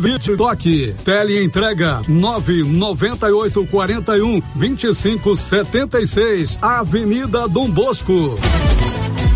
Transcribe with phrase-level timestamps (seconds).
[0.00, 0.94] Vite Toque.
[1.04, 6.58] Tele entrega 998 41 25 76.
[6.60, 8.36] Avenida Dom Bosco.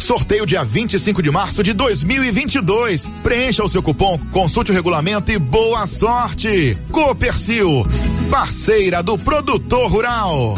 [0.00, 3.08] Sorteio dia 25 de março de 2022.
[3.22, 6.76] Preencha o seu cupom, consulte o regulamento e boa sorte.
[6.90, 7.86] Copercil,
[8.30, 10.56] parceira do produtor rural.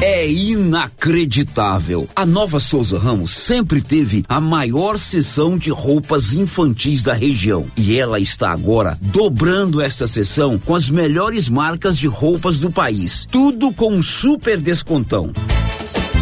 [0.00, 2.08] É inacreditável.
[2.14, 7.66] A Nova Souza Ramos sempre teve a maior seção de roupas infantis da região.
[7.76, 13.26] E ela está agora dobrando esta seção com as melhores marcas de roupas do país.
[13.28, 15.32] Tudo com um super descontão.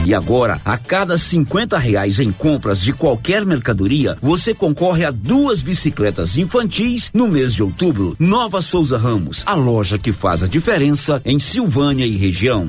[0.06, 5.62] E agora, a cada 50 reais em compras de qualquer mercadoria, você concorre a duas
[5.62, 8.14] bicicletas infantis no mês de outubro.
[8.16, 12.68] Nova Souza Ramos, a loja que faz a diferença em Silvânia e região.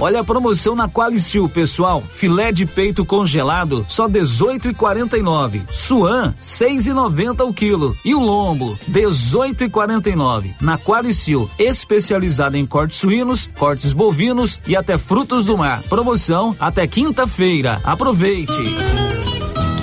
[0.00, 2.02] Olha a promoção na Qualicil, pessoal.
[2.12, 5.62] Filé de peito congelado, só 18,49.
[5.70, 7.96] Suan, 6,90 o quilo.
[8.04, 10.54] E o lombo, 18,49.
[10.60, 15.82] Na Qualicil, especializada em cortes suínos, cortes bovinos e até frutos do mar.
[15.82, 17.80] Promoção até quinta-feira.
[17.84, 18.52] Aproveite.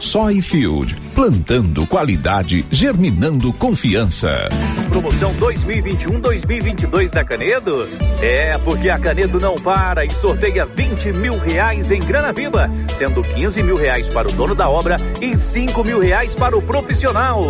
[0.00, 4.48] Soyfield, plantando qualidade, germinando confiança.
[4.90, 7.88] Promoção 2021-2022 da Canedo?
[8.20, 13.22] É, porque a Canedo não para e sorteia 20 mil reais em grana viva, sendo
[13.22, 17.40] 15 mil reais para o dono da obra e 5 mil reais para o profissional.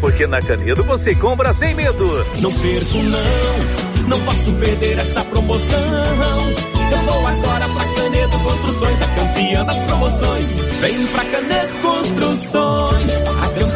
[0.00, 2.06] Porque na Canedo você compra sem medo.
[2.40, 5.78] Não perco não, não posso perder essa promoção.
[6.90, 7.95] Eu vou agora pra
[8.26, 10.60] Canedo Construções, a campeã das promoções.
[10.80, 13.75] Vem pra Canedo Construções, a campeã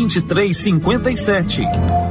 [0.09, 2.10] 2357.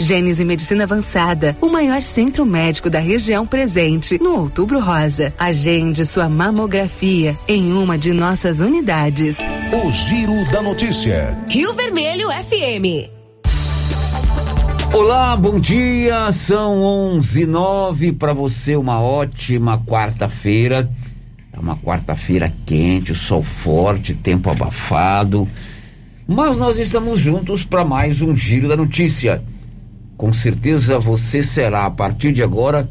[0.00, 5.34] Gênese Medicina Avançada, o maior centro médico da região presente no Outubro Rosa.
[5.36, 9.38] Agende sua mamografia em uma de nossas unidades.
[9.72, 11.36] O Giro da Notícia.
[11.48, 13.10] Rio Vermelho FM.
[14.94, 16.30] Olá, bom dia.
[16.30, 20.88] São 11 nove para você uma ótima quarta-feira.
[21.52, 25.48] É uma quarta-feira quente, sol forte, tempo abafado.
[26.26, 29.42] Mas nós estamos juntos para mais um Giro da Notícia.
[30.18, 32.90] Com certeza você será, a partir de agora,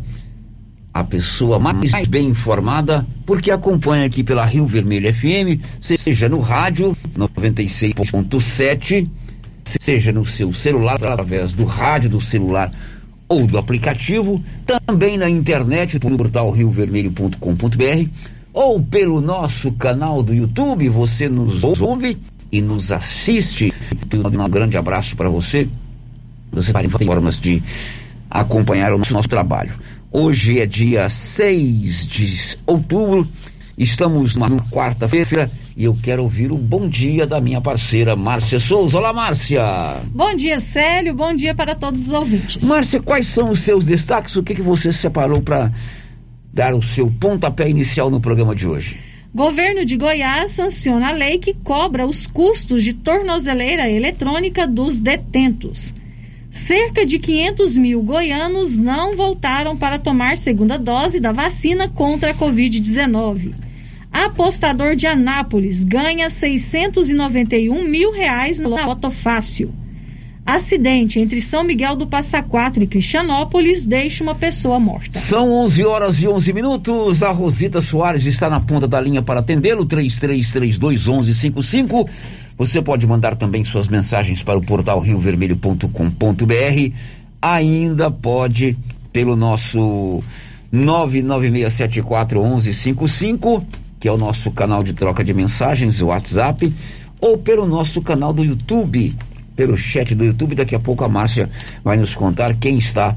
[0.94, 6.96] a pessoa mais bem informada, porque acompanha aqui pela Rio Vermelho FM, seja no rádio
[7.18, 9.10] 96.7,
[9.66, 12.72] seja no seu celular, através do rádio do celular
[13.28, 18.10] ou do aplicativo, também na internet, no portal riovermelho.com.br,
[18.54, 22.18] ou pelo nosso canal do YouTube, você nos ouve
[22.50, 23.74] e nos assiste.
[24.14, 25.68] Um grande abraço para você.
[26.52, 27.62] Você vai formas de
[28.30, 29.74] acompanhar o nosso, nosso trabalho.
[30.12, 33.28] Hoje é dia 6 de outubro,
[33.78, 38.98] estamos na quarta-feira e eu quero ouvir o bom dia da minha parceira Márcia Souza.
[38.98, 40.02] Olá, Márcia!
[40.14, 42.64] Bom dia, Célio, bom dia para todos os ouvintes.
[42.64, 44.36] Márcia, quais são os seus destaques?
[44.36, 45.72] O que, que você separou para
[46.54, 48.98] dar o seu pontapé inicial no programa de hoje?
[49.36, 55.94] Governo de Goiás sanciona a lei que cobra os custos de tornozeleira eletrônica dos detentos.
[56.58, 62.34] Cerca de 500 mil goianos não voltaram para tomar segunda dose da vacina contra a
[62.34, 63.54] Covid-19.
[64.12, 69.72] Apostador de Anápolis ganha 691 mil reais no Loto Fácil.
[70.46, 75.20] Acidente entre São Miguel do Passa Quatro e Cristianópolis deixa uma pessoa morta.
[75.20, 77.22] São 11 horas e 11 minutos.
[77.22, 79.86] A Rosita Soares está na ponta da linha para atendê-lo.
[79.86, 82.10] 3332 1155.
[82.58, 86.94] Você pode mandar também suas mensagens para o portal riovermelho.com.br.
[87.40, 88.76] Ainda pode
[89.14, 90.24] pelo nosso
[90.74, 93.64] 996741155,
[94.00, 96.74] que é o nosso canal de troca de mensagens, o WhatsApp,
[97.22, 99.16] ou pelo nosso canal do YouTube,
[99.56, 100.56] pelo chat do YouTube.
[100.56, 101.48] Daqui a pouco a Márcia
[101.84, 103.16] vai nos contar quem está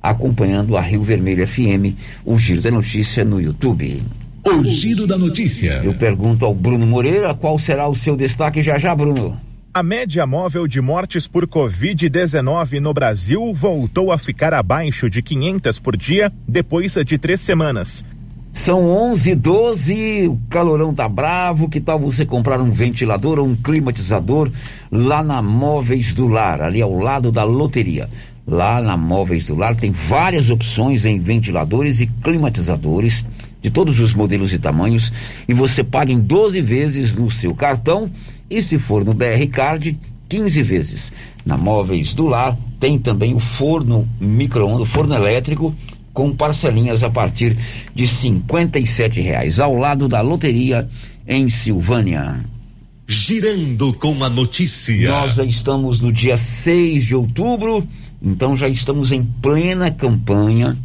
[0.00, 4.04] acompanhando a Rio Vermelho FM, o Giro da Notícia no YouTube.
[4.46, 5.80] O Giro da Notícia.
[5.82, 9.36] Eu pergunto ao Bruno Moreira qual será o seu destaque já já, Bruno.
[9.74, 15.80] A média móvel de mortes por Covid-19 no Brasil voltou a ficar abaixo de 500
[15.80, 18.04] por dia depois de três semanas.
[18.52, 21.68] São 11 12 o calorão tá bravo.
[21.68, 24.48] Que tal você comprar um ventilador ou um climatizador
[24.92, 28.08] lá na Móveis do Lar, ali ao lado da loteria?
[28.46, 33.26] Lá na Móveis do Lar tem várias opções em ventiladores e climatizadores
[33.66, 35.12] de todos os modelos e tamanhos
[35.48, 38.08] e você paga em 12 vezes no seu cartão
[38.48, 41.12] e se for no BR Card, 15 vezes.
[41.44, 45.74] Na Móveis do Lar, tem também o forno micro-ondas, forno elétrico,
[46.14, 47.56] com parcelinhas a partir
[47.92, 50.88] de R$ reais, ao lado da loteria
[51.26, 52.44] em Silvânia.
[53.08, 55.10] Girando com a notícia.
[55.10, 57.84] Nós já estamos no dia 6 de outubro,
[58.22, 60.76] então já estamos em plena campanha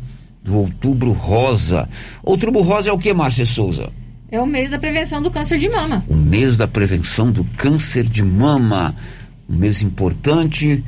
[0.44, 1.88] do Outubro Rosa.
[2.24, 3.90] Outubro Rosa é o que, Márcia Souza?
[4.32, 6.04] É o mês da prevenção do câncer de mama.
[6.08, 8.96] O mês da prevenção do câncer de mama.
[9.50, 10.84] Um mês importante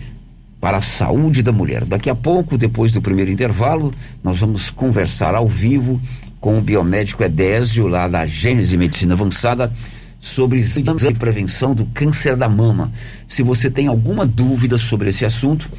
[0.62, 1.84] para a saúde da mulher.
[1.84, 3.94] Daqui a pouco, depois do primeiro intervalo,
[4.24, 6.02] nós vamos conversar ao vivo
[6.40, 9.74] com o biomédico Edésio, lá da Gênese Medicina Avançada,
[10.22, 12.94] sobre exames de prevenção do câncer da mama.
[13.28, 15.70] Se você tem alguma dúvida sobre esse assunto,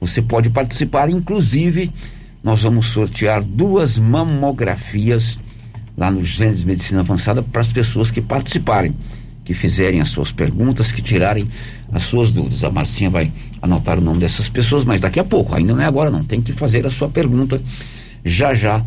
[0.00, 1.92] você pode participar, inclusive,
[2.44, 5.38] nós vamos sortear duas mamografias
[5.96, 8.94] lá no Gênesis Medicina Avançada para as pessoas que participarem,
[9.42, 11.48] que fizerem as suas perguntas, que tirarem
[11.90, 12.62] as suas dúvidas.
[12.62, 13.32] A Marcinha vai
[13.62, 16.42] anotar o nome dessas pessoas, mas daqui a pouco, ainda não é agora não, tem
[16.42, 17.62] que fazer a sua pergunta
[18.22, 18.84] já já.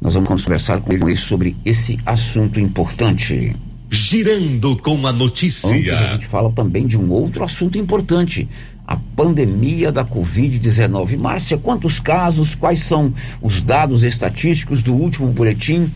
[0.00, 3.54] Nós vamos conversar com ele sobre esse assunto importante.
[3.90, 5.70] Girando com a notícia.
[5.70, 8.48] Antes a gente fala também de um outro assunto importante,
[8.86, 11.16] a pandemia da Covid-19.
[11.16, 13.12] Márcia, quantos casos, quais são
[13.42, 15.90] os dados estatísticos do último boletim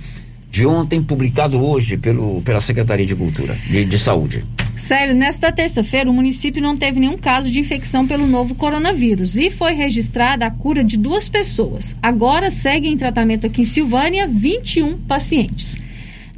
[0.50, 4.44] de ontem, publicado hoje pelo, pela Secretaria de Cultura, de, de Saúde.
[4.76, 9.50] Sério, nesta terça-feira o município não teve nenhum caso de infecção pelo novo coronavírus e
[9.50, 11.94] foi registrada a cura de duas pessoas.
[12.02, 15.76] Agora seguem em tratamento aqui em Silvânia 21 pacientes.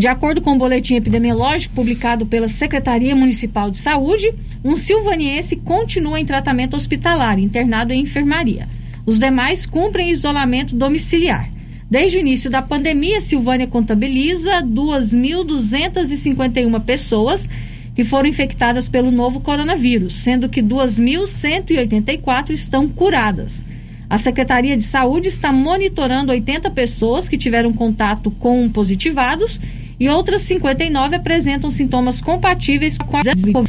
[0.03, 6.19] De acordo com o boletim epidemiológico publicado pela Secretaria Municipal de Saúde, um silvaniense continua
[6.19, 8.67] em tratamento hospitalar, internado em enfermaria.
[9.07, 11.49] Os demais cumprem isolamento domiciliar.
[11.89, 17.49] Desde o início da pandemia, Silvânia contabiliza 2.251 pessoas
[17.95, 23.65] que foram infectadas pelo novo coronavírus, sendo que 2.184 estão curadas.
[24.11, 29.61] A Secretaria de Saúde está monitorando 80 pessoas que tiveram contato com positivados
[29.99, 33.27] e outras 59 apresentam sintomas compatíveis com as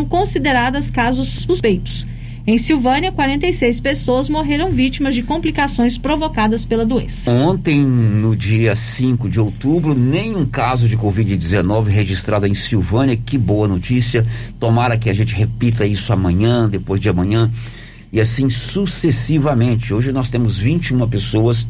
[0.10, 2.06] consideradas casos suspeitos.
[2.46, 7.32] Em Silvânia, 46 pessoas morreram vítimas de complicações provocadas pela doença.
[7.32, 13.16] Ontem, no dia 5 de outubro, nenhum caso de Covid-19 registrado em Silvânia.
[13.16, 14.26] Que boa notícia.
[14.60, 17.50] Tomara que a gente repita isso amanhã, depois de amanhã,
[18.12, 19.94] e assim sucessivamente.
[19.94, 21.66] Hoje nós temos 21 pessoas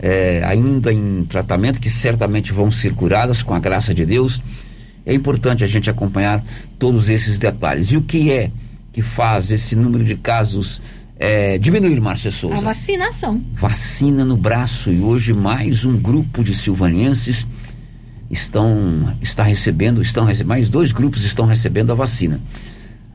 [0.00, 4.42] é, ainda em tratamento que certamente vão ser curadas com a graça de Deus.
[5.06, 6.42] É importante a gente acompanhar
[6.78, 7.92] todos esses detalhes.
[7.92, 8.50] E o que é?
[8.92, 10.80] que faz esse número de casos
[11.16, 12.56] é, diminuir, Márcia Souza?
[12.56, 13.40] A vacinação.
[13.52, 17.46] Vacina no braço e hoje mais um grupo de silvanenses
[18.30, 22.40] estão está recebendo, estão recebendo, mais dois grupos estão recebendo a vacina.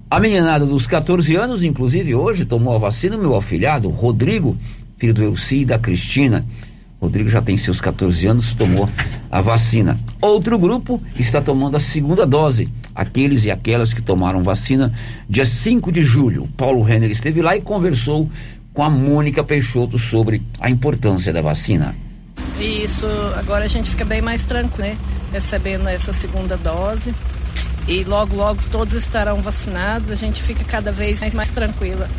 [0.10, 4.56] A meninada dos 14 anos, inclusive hoje, tomou a vacina, meu afilhado, Rodrigo,
[4.98, 6.46] filho do Elci e da Cristina.
[7.02, 8.90] Rodrigo já tem seus 14 anos, tomou
[9.30, 9.98] a vacina.
[10.22, 14.94] Outro grupo está tomando a segunda dose, aqueles e aquelas que tomaram vacina
[15.30, 16.48] dia 5 de julho.
[16.56, 18.30] Paulo Renner esteve lá e conversou
[18.74, 21.96] com a Mônica Peixoto sobre a importância da vacina.
[22.60, 24.98] Isso, agora a gente fica bem mais tranquilo, né?
[25.32, 27.14] Recebendo essa segunda dose
[27.88, 32.10] e logo, logo todos estarão vacinados, a gente fica cada vez mais, mais tranquila.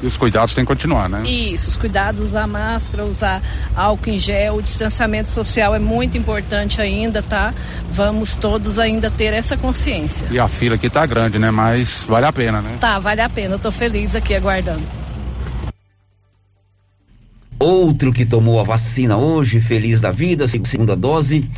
[0.00, 1.28] E os cuidados têm que continuar, né?
[1.28, 3.42] Isso, os cuidados, usar máscara, usar
[3.74, 7.52] álcool em gel, o distanciamento social é muito importante ainda, tá?
[7.90, 10.28] Vamos todos ainda ter essa consciência.
[10.30, 11.50] E a fila aqui tá grande, né?
[11.50, 12.76] Mas vale a pena, né?
[12.80, 14.86] Tá, vale a pena, eu tô feliz aqui aguardando.
[17.58, 21.50] Outro que tomou a vacina hoje, feliz da vida, segunda dose,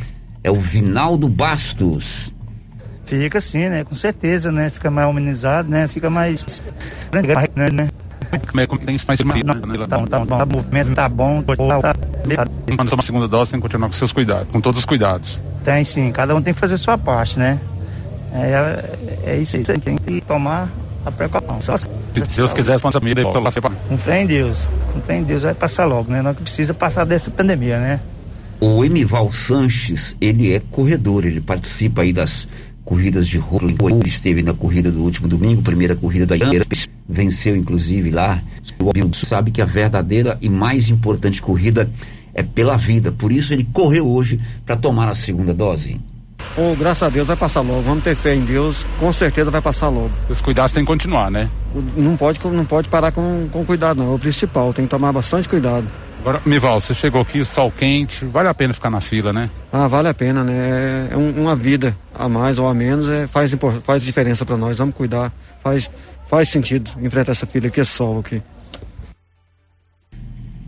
[0.43, 2.33] é o Vinaldo Bastos.
[3.11, 3.83] Fica sim, né?
[3.83, 4.69] Com certeza, né?
[4.69, 5.85] Fica mais humanizado, né?
[5.85, 6.63] Fica mais.
[7.11, 7.69] né?
[7.69, 7.89] né?
[8.47, 9.85] Como é que tem mais uma vida, né?
[9.85, 11.93] Tá, tá, tá, o movimento tá bom, tá,
[12.77, 15.41] Quando toma a segunda dose, tem que continuar com seus cuidados, com todos os cuidados.
[15.61, 17.59] Tem sim, cada um tem que fazer a sua parte, né?
[18.33, 20.69] É, é isso aí, tem que tomar
[21.05, 21.59] a precaução.
[21.59, 21.87] Só, Se
[22.37, 25.53] Deus quiser, essa família vai passar Com fé em Deus, com fé em Deus vai
[25.53, 26.21] passar logo, né?
[26.21, 27.99] Não que precisa passar dessa pandemia, né?
[28.61, 32.47] O Emival Sanches, ele é corredor, ele participa aí das
[32.83, 33.61] corridas de rua.
[33.63, 36.65] Ele esteve na corrida do último domingo, primeira corrida da Iara,
[37.07, 38.41] venceu inclusive lá.
[38.79, 41.89] O sabe que a verdadeira e mais importante corrida
[42.33, 43.11] é pela vida.
[43.11, 45.99] Por isso ele correu hoje para tomar a segunda dose.
[46.57, 47.81] Oh, graças a Deus vai passar logo.
[47.81, 50.11] Vamos ter fé em Deus, com certeza vai passar logo.
[50.29, 51.49] Os cuidados têm que continuar, né?
[51.95, 54.11] Não pode, não pode parar com, com cuidado, não.
[54.11, 55.87] É o principal, tem que tomar bastante cuidado.
[56.21, 59.49] Agora, Mival, você chegou aqui, sol quente, vale a pena ficar na fila, né?
[59.73, 61.09] Ah, vale a pena, né?
[61.09, 64.77] É um, uma vida a mais ou a menos, é, faz, faz diferença para nós.
[64.77, 65.89] Vamos cuidar, faz,
[66.27, 68.39] faz sentido enfrentar essa fila aqui, é sol aqui.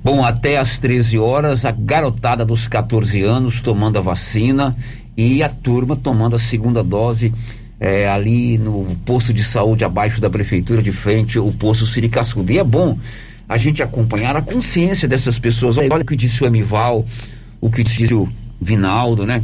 [0.04, 4.76] Bom, até às 13 horas, a garotada dos 14 anos tomando a vacina
[5.16, 7.32] e a turma tomando a segunda dose
[7.80, 12.52] é, ali no posto de saúde abaixo da prefeitura de frente, o posto Siricascudo.
[12.52, 12.98] E é bom
[13.48, 15.78] a gente acompanhar a consciência dessas pessoas.
[15.78, 17.06] Olha, o que disse o Emival,
[17.60, 19.44] o que disse o Vinaldo, né?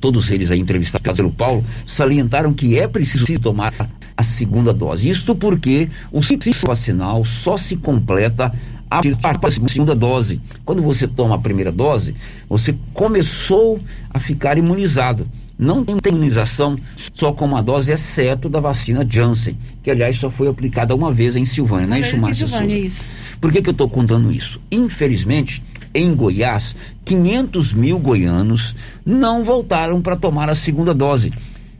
[0.00, 3.72] Todos eles aí entrevistados pelo Paulo salientaram que é preciso tomar
[4.16, 5.08] a segunda dose.
[5.08, 8.52] Isto porque o ciclo vacinal só se completa
[8.90, 9.00] a
[9.36, 10.40] partir da segunda dose.
[10.64, 12.14] Quando você toma a primeira dose,
[12.48, 13.80] você começou
[14.10, 15.26] a ficar imunizado.
[15.58, 16.78] Não tem imunização
[17.14, 21.34] só com uma dose, exceto da vacina Janssen, que aliás só foi aplicada uma vez
[21.34, 22.66] em Silvânia, não é isso, Márcia Souza?
[22.66, 23.04] Isso.
[23.40, 24.60] Por que, que eu estou contando isso?
[24.70, 25.62] Infelizmente,
[25.94, 31.32] em Goiás, 500 mil goianos não voltaram para tomar a segunda dose.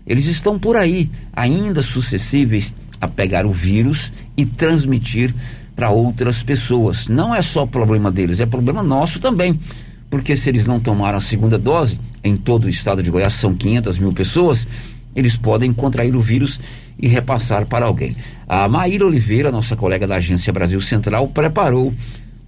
[0.06, 5.34] Eles estão por aí, ainda suscetíveis a pegar o vírus e transmitir
[5.74, 7.08] para outras pessoas.
[7.08, 9.60] Não é só problema deles, é problema nosso também.
[10.10, 13.54] Porque se eles não tomaram a segunda dose, em todo o estado de Goiás são
[13.54, 14.66] 500 mil pessoas,
[15.14, 16.60] eles podem contrair o vírus
[16.98, 18.16] e repassar para alguém.
[18.46, 21.92] A Maíra Oliveira, nossa colega da Agência Brasil Central, preparou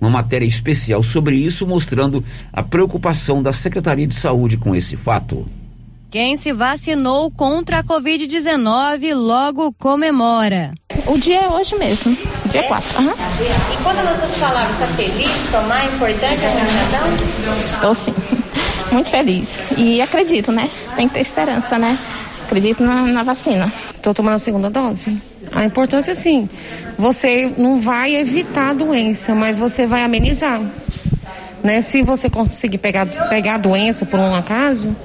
[0.01, 5.47] uma matéria especial sobre isso, mostrando a preocupação da Secretaria de Saúde com esse fato.
[6.11, 10.73] Quem se vacinou contra a Covid-19 logo comemora.
[11.07, 13.03] O dia é hoje mesmo, dia 4.
[13.03, 13.11] Uhum.
[13.11, 17.75] E quando nossas palavras está feliz, tomar, é importante a vacinação?
[17.75, 18.15] Estou sim,
[18.91, 19.49] muito feliz.
[19.77, 20.71] E acredito, né?
[20.97, 21.99] Tem que ter esperança, né?
[22.47, 23.71] Acredito na, na vacina.
[23.95, 25.15] Estou tomando a segunda dose.
[25.53, 26.49] A importância, sim,
[26.99, 30.63] você não vai evitar a doença, mas você vai amenizar.
[31.63, 31.83] Né?
[31.83, 34.97] Se você conseguir pegar, pegar a doença por um acaso,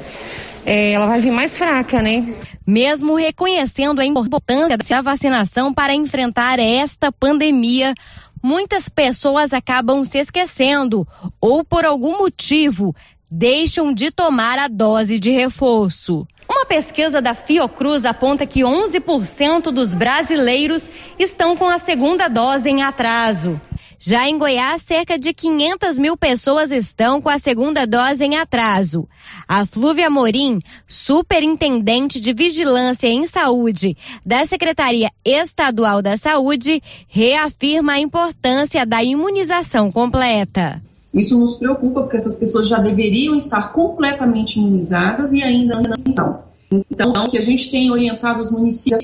[0.65, 2.33] é, ela vai vir mais fraca, né?
[2.65, 7.93] Mesmo reconhecendo a importância da vacinação para enfrentar esta pandemia,
[8.41, 11.07] muitas pessoas acabam se esquecendo
[11.41, 12.95] ou por algum motivo
[13.29, 16.27] deixam de tomar a dose de reforço.
[16.47, 22.83] Uma pesquisa da Fiocruz aponta que 11% dos brasileiros estão com a segunda dose em
[22.83, 23.59] atraso.
[24.05, 29.07] Já em Goiás, cerca de 500 mil pessoas estão com a segunda dose em atraso.
[29.47, 33.95] A Flúvia Morim, superintendente de Vigilância em Saúde
[34.25, 40.81] da Secretaria Estadual da Saúde, reafirma a importância da imunização completa.
[41.13, 46.52] Isso nos preocupa porque essas pessoas já deveriam estar completamente imunizadas e ainda não estão.
[46.71, 49.03] Então, que a gente tem orientado os municípios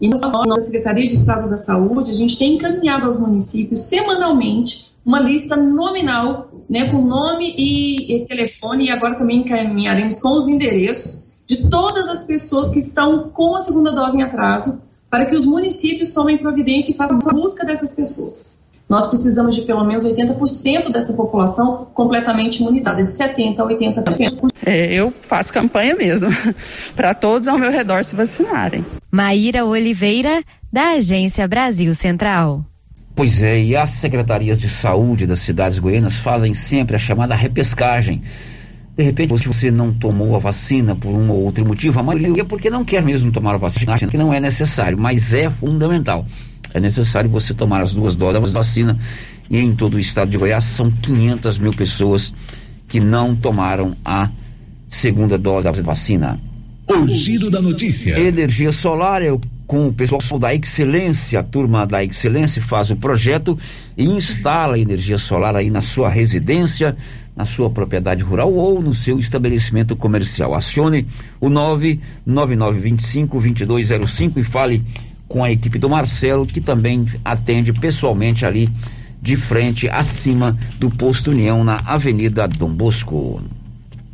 [0.00, 5.20] e na Secretaria de Estado da Saúde, a gente tem encaminhado aos municípios semanalmente uma
[5.20, 11.30] lista nominal, né, com nome e, e telefone, e agora também encaminharemos com os endereços
[11.46, 15.46] de todas as pessoas que estão com a segunda dose em atraso, para que os
[15.46, 18.60] municípios tomem providência e façam a busca dessas pessoas.
[18.88, 24.48] Nós precisamos de pelo menos 80% dessa população completamente imunizada, de 70% a 80%.
[24.64, 26.28] É, eu faço campanha mesmo,
[26.94, 28.86] para todos ao meu redor se vacinarem.
[29.10, 30.40] Maíra Oliveira,
[30.72, 32.64] da Agência Brasil Central.
[33.16, 38.22] Pois é, e as secretarias de saúde das cidades goianas fazem sempre a chamada repescagem.
[38.96, 42.42] De repente, se você não tomou a vacina por um ou outro motivo, a maioria
[42.42, 46.24] é porque não quer mesmo tomar a vacina, que não é necessário, mas é fundamental
[46.76, 48.98] é necessário você tomar as duas doses da vacina.
[49.48, 52.34] E em todo o estado de Goiás são 500 mil pessoas
[52.86, 54.28] que não tomaram a
[54.86, 56.38] segunda dose da vacina.
[56.86, 58.18] O giro da notícia.
[58.20, 63.58] Energia solar, eu, com o pessoal da Excelência, a turma da Excelência faz o projeto
[63.96, 66.94] e instala energia solar aí na sua residência,
[67.34, 70.54] na sua propriedade rural ou no seu estabelecimento comercial.
[70.54, 71.06] Acione
[71.40, 74.84] o 99925 2205 e fale
[75.28, 78.70] com a equipe do Marcelo, que também atende pessoalmente ali
[79.20, 83.40] de frente acima do posto União na Avenida Dom Bosco.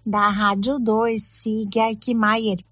[0.06, 2.64] Da Rádio 2, siga Aikmaier.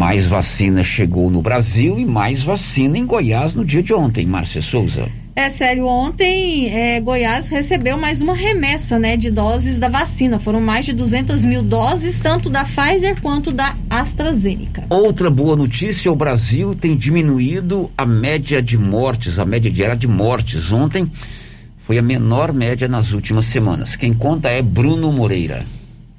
[0.00, 4.62] Mais vacina chegou no Brasil e mais vacina em Goiás no dia de ontem, Márcia
[4.62, 5.06] Souza.
[5.36, 10.38] É sério, ontem é, Goiás recebeu mais uma remessa né, de doses da vacina.
[10.38, 14.84] Foram mais de 200 mil doses, tanto da Pfizer quanto da AstraZeneca.
[14.88, 20.08] Outra boa notícia: o Brasil tem diminuído a média de mortes, a média diária de
[20.08, 20.72] mortes.
[20.72, 21.12] Ontem
[21.86, 23.96] foi a menor média nas últimas semanas.
[23.96, 25.66] Quem conta é Bruno Moreira.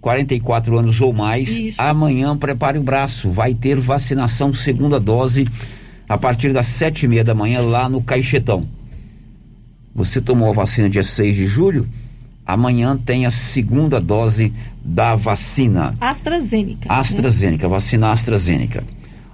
[0.00, 1.82] 44 anos ou mais, Isso.
[1.82, 3.28] amanhã prepare o braço.
[3.28, 5.48] Vai ter vacinação segunda dose
[6.08, 8.68] a partir das 7 e meia da manhã lá no Caixetão.
[9.92, 11.88] Você tomou a vacina dia 6 de julho?
[12.46, 14.52] Amanhã tem a segunda dose
[14.84, 15.94] da vacina.
[16.00, 16.88] AstraZeneca.
[16.88, 16.94] Né?
[16.94, 17.70] AstraZeneca, né?
[17.70, 18.84] vacina AstraZeneca.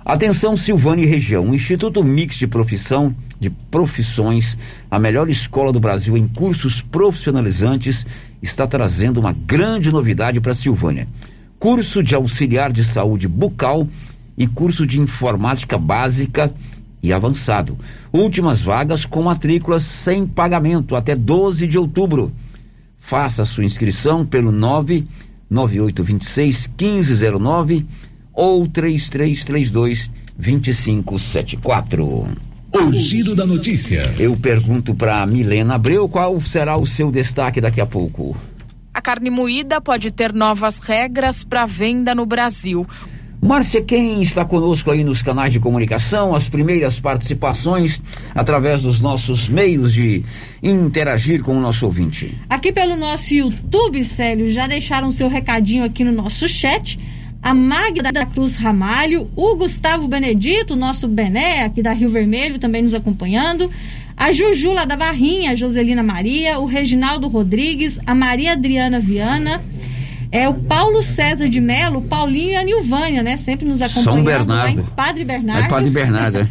[0.09, 1.51] Atenção Silvânia e região.
[1.51, 4.57] O Instituto Mix de Profissão de Profissões,
[4.89, 8.07] a melhor escola do Brasil em cursos profissionalizantes,
[8.41, 11.09] está trazendo uma grande novidade para Silvânia.
[11.59, 13.89] Curso de auxiliar de saúde bucal
[14.39, 16.55] e curso de informática básica
[17.03, 17.77] e avançado.
[18.13, 22.31] Últimas vagas com matrículas sem pagamento até 12 de outubro.
[22.97, 27.85] Faça sua inscrição pelo 99826 1509
[28.37, 32.29] ou 3332 2574.
[32.73, 34.15] O giro da notícia.
[34.19, 38.37] Eu pergunto para Milena Abreu qual será o seu destaque daqui a pouco.
[38.93, 42.87] A carne moída pode ter novas regras para venda no Brasil.
[43.41, 48.03] Márcia, quem está conosco aí nos canais de comunicação, as primeiras participações
[48.35, 50.25] através dos nossos meios de
[50.63, 52.37] interagir com o nosso ouvinte?
[52.49, 56.99] Aqui pelo nosso YouTube, Célio, já deixaram seu recadinho aqui no nosso chat
[57.47, 62.83] a Magda da Cruz Ramalho, o Gustavo Benedito, nosso Bené, aqui da Rio Vermelho, também
[62.83, 63.71] nos acompanhando,
[64.17, 69.63] a Juju lá da Barrinha, a Joselina Maria, o Reginaldo Rodrigues, a Maria Adriana Viana,
[70.33, 73.37] é o Paulo César de Melo, Paulinho e a Nilvânia, né?
[73.37, 74.83] Sempre nos acompanhando São Bernardo.
[74.97, 75.67] Padre Bernardo.
[75.67, 76.39] É Padre Bernardo.
[76.39, 76.49] É.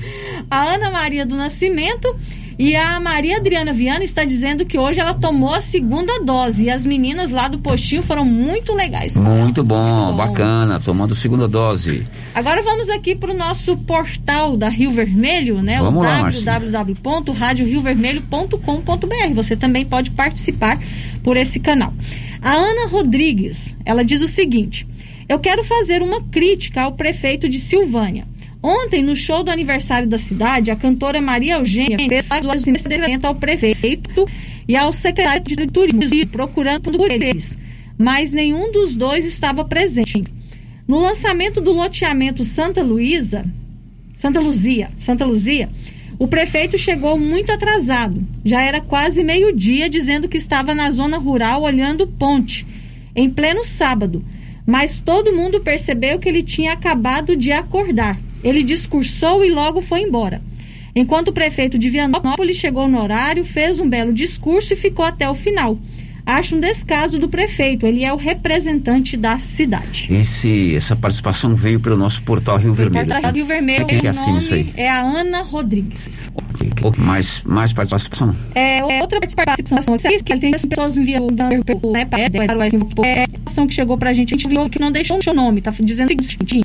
[0.50, 2.16] a Ana Maria do Nascimento
[2.58, 6.66] e a Maria Adriana Viana está dizendo que hoje ela tomou a segunda dose.
[6.66, 9.18] E as meninas lá do postinho foram muito legais.
[9.18, 10.16] Muito bom, muito bom.
[10.16, 12.08] bacana, tomando a segunda dose.
[12.34, 15.80] Agora vamos aqui para o nosso portal da Rio Vermelho, né?
[15.80, 19.34] Vamos o www.radioriovermelho.com.br.
[19.34, 20.80] Você também pode participar
[21.24, 21.94] por esse canal.
[22.42, 24.88] A Ana Rodrigues, ela diz o seguinte:
[25.28, 28.28] Eu quero fazer uma crítica ao prefeito de Silvânia.
[28.68, 34.28] Ontem, no show do aniversário da cidade, a cantora Maria Eugênia fez agradecimento ao prefeito
[34.68, 37.56] e ao secretário de turismo, procurando por eles,
[37.96, 40.24] mas nenhum dos dois estava presente.
[40.88, 43.46] No lançamento do loteamento Santa Luísa,
[44.18, 45.70] Santa Luzia, Santa Luzia,
[46.18, 48.20] o prefeito chegou muito atrasado.
[48.44, 52.66] Já era quase meio-dia, dizendo que estava na zona rural olhando ponte,
[53.16, 54.26] em pleno sábado
[54.66, 58.18] mas todo mundo percebeu que ele tinha acabado de acordar.
[58.46, 60.40] Ele discursou e logo foi embora.
[60.96, 65.28] Enquanto o prefeito de Vianópolis chegou no horário, fez um belo discurso e ficou até
[65.28, 65.78] o final.
[66.26, 70.08] Acho um descaso do prefeito, ele é o representante da cidade.
[70.10, 73.08] Esse, essa participação veio pelo nosso portal Rio Vermelho.
[73.08, 74.74] Portal Rio Vermelho, Quem que o assina isso aí?
[74.76, 76.30] é a Ana Rodrigues.
[76.98, 78.36] Mais, mais participação?
[78.56, 81.32] É, outra participação que que tem pessoas enviando
[81.92, 85.18] né, para é a que chegou para a gente, a gente viu que não deixou
[85.18, 86.64] o seu nome, tá dizendo o seguinte,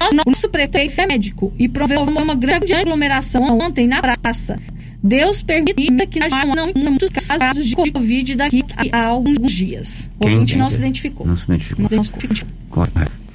[0.00, 4.58] o nosso prefeito é médico e proveu uma grande aglomeração ontem na praça.
[5.02, 10.10] Deus permita que haja não muitos casos de Covid daqui a alguns dias.
[10.18, 11.26] O ouvinte não se identificou.
[11.26, 11.86] Não se identificou.
[11.90, 12.52] Não se identificou.
[12.70, 13.28] Correto.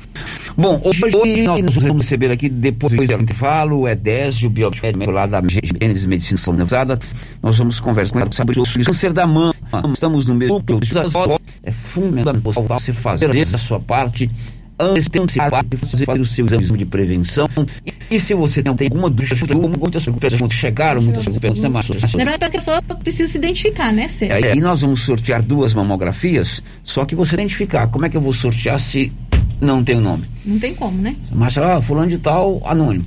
[0.55, 5.25] Bom, hoje, hoje nós vamos receber aqui, depois do intervalo, é 10 o biomédico lá
[5.25, 6.63] da Gênesis Medicina Saúde
[7.41, 9.55] Nós vamos conversar sobre o câncer da mama.
[9.93, 11.41] Estamos no mesmo grupo.
[11.63, 14.29] É fundamental você fazer a sua parte
[14.79, 17.47] antes de fazer, fazer o seu exame de prevenção.
[17.85, 21.95] E, e se você não tem alguma dúvida, muitas perguntas chegaram, muitas perguntas, né, Márcio?
[22.15, 24.31] Lembrando que a pessoa precisa se identificar, né, Cê?
[24.31, 27.87] Aí, aí nós vamos sortear duas mamografias, só que você identificar.
[27.87, 29.11] Como é que eu vou sortear se
[29.61, 30.25] não tem o nome?
[30.45, 31.15] Não tem como, né?
[31.31, 33.05] Mas, ah, fulano de tal, anônimo.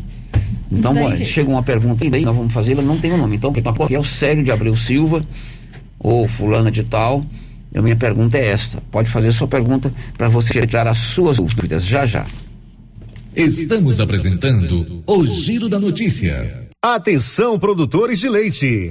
[0.70, 3.36] Então, bom, chega uma pergunta e daí nós vamos fazer, ela não tem o nome.
[3.36, 5.24] Então, quem é o Célio de Abreu Silva,
[5.98, 7.24] ou fulano de tal.
[7.74, 8.82] E a minha pergunta é esta.
[8.90, 12.26] Pode fazer sua pergunta para você tirar as suas dúvidas já já.
[13.34, 16.68] Estamos apresentando o Giro da Notícia.
[16.82, 18.90] Atenção, produtores de leite.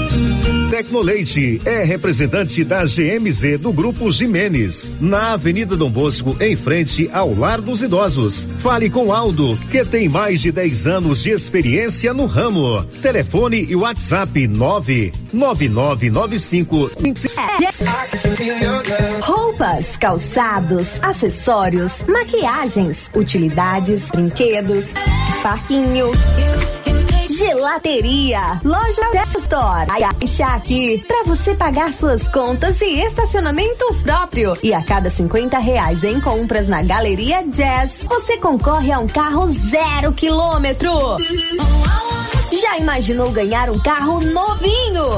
[0.71, 7.35] Tecnoleite é representante da GMZ do Grupo Jimenez, na Avenida Dom Bosco, em frente ao
[7.35, 8.47] Lar dos Idosos.
[8.57, 12.81] Fale com Aldo, que tem mais de 10 anos de experiência no ramo.
[13.01, 16.89] Telefone e WhatsApp 99995
[19.19, 24.93] Roupas, calçados, acessórios, maquiagens, utilidades, brinquedos,
[25.43, 26.15] parquinhos.
[27.37, 29.87] Gelateria, loja Pet Store.
[29.87, 34.53] Caixa aqui para você pagar suas contas e estacionamento próprio.
[34.61, 39.47] E a cada 50 reais em compras na Galeria Jazz, você concorre a um carro
[39.47, 40.91] zero quilômetro.
[42.51, 45.17] Já imaginou ganhar um carro novinho?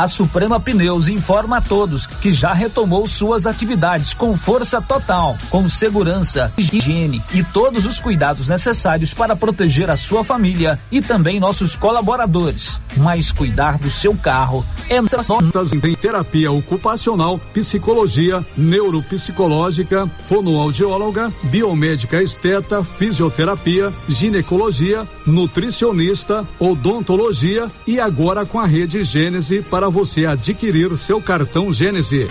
[0.00, 5.68] A Suprema Pneus informa a todos que já retomou suas atividades com força total, com
[5.68, 11.76] segurança, higiene e todos os cuidados necessários para proteger a sua família e também nossos
[11.76, 12.80] colaboradores.
[12.96, 23.92] Mas cuidar do seu carro é em terapia ocupacional, psicologia, neuropsicológica, fonoaudióloga, biomédica esteta, fisioterapia,
[24.08, 32.28] ginecologia, nutricionista, odontologia e agora com a rede Gênese para você adquirir seu cartão Gênese.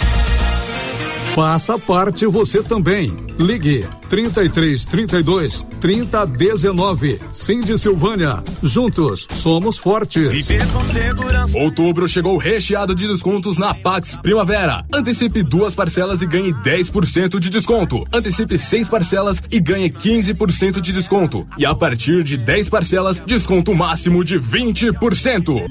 [1.35, 3.28] Faça parte você também.
[3.39, 7.21] Ligue 33 32 30 19.
[7.31, 8.43] Cindy Silvânia.
[8.61, 10.29] Juntos somos fortes.
[10.29, 11.57] Viver com segurança.
[11.57, 14.83] Outubro chegou recheado de descontos na Pax Primavera.
[14.93, 18.05] Antecipe duas parcelas e ganhe 10% de desconto.
[18.11, 21.47] Antecipe seis parcelas e ganhe 15% de desconto.
[21.57, 25.65] E a partir de 10 parcelas, desconto máximo de 20%.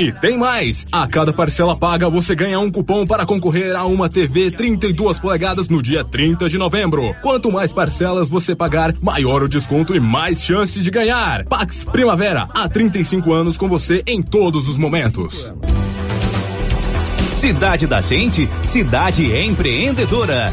[0.00, 0.86] E tem mais!
[0.90, 5.68] A cada parcela paga, você ganha um cupom para concorrer a uma TV 32 polegadas
[5.68, 7.14] no dia 30 de novembro.
[7.22, 11.44] Quanto mais parcelas você pagar, maior o desconto e mais chance de ganhar.
[11.44, 15.52] Pax Primavera, há 35 anos com você em todos os momentos.
[17.30, 20.52] Cidade da Gente, cidade empreendedora.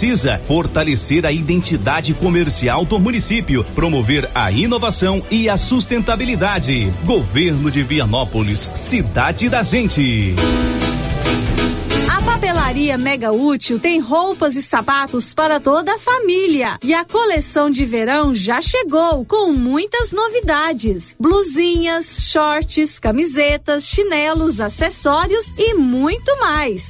[0.01, 6.91] precisa fortalecer a identidade comercial do município, promover a inovação e a sustentabilidade.
[7.05, 10.33] Governo de Vianópolis, cidade da gente.
[12.09, 16.79] A papelaria Mega Útil tem roupas e sapatos para toda a família.
[16.83, 25.53] E a coleção de verão já chegou com muitas novidades: blusinhas, shorts, camisetas, chinelos, acessórios
[25.55, 26.89] e muito mais.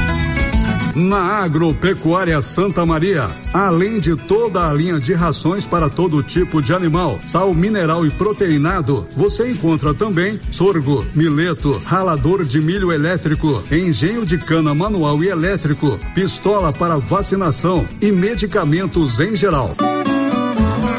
[0.95, 6.73] Na Agropecuária Santa Maria, além de toda a linha de rações para todo tipo de
[6.73, 14.25] animal, sal mineral e proteinado, você encontra também sorgo, mileto, ralador de milho elétrico, engenho
[14.25, 19.75] de cana manual e elétrico, pistola para vacinação e medicamentos em geral.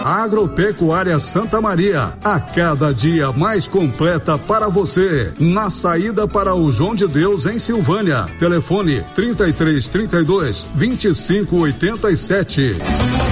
[0.04, 5.32] Agropecuária Santa Maria, a cada dia mais completa para você.
[5.38, 8.26] Na saída para o João de Deus em Silvânia.
[8.38, 13.31] Telefone 33 32 25 87.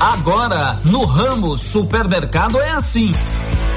[0.00, 3.12] Agora, no Ramos Supermercado é assim.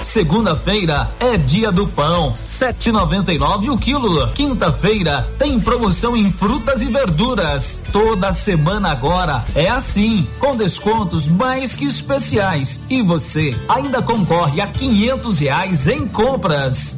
[0.04, 4.28] Segunda-feira é dia do pão, 7,99 o quilo.
[4.30, 7.84] Quinta-feira tem promoção em frutas e verduras.
[7.92, 12.80] Toda semana agora é assim, com descontos mais que especiais.
[12.90, 16.98] E você ainda concorre a quinhentos reais em compras.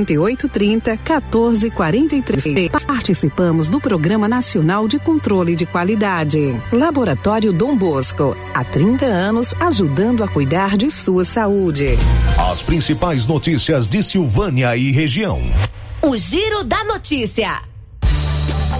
[0.05, 2.85] 9830 1443.
[2.85, 6.55] Participamos do Programa Nacional de Controle de Qualidade.
[6.71, 11.97] Laboratório Dom Bosco, há 30 anos ajudando a cuidar de sua saúde.
[12.51, 15.39] As principais notícias de Silvânia e região.
[16.01, 17.61] O Giro da Notícia.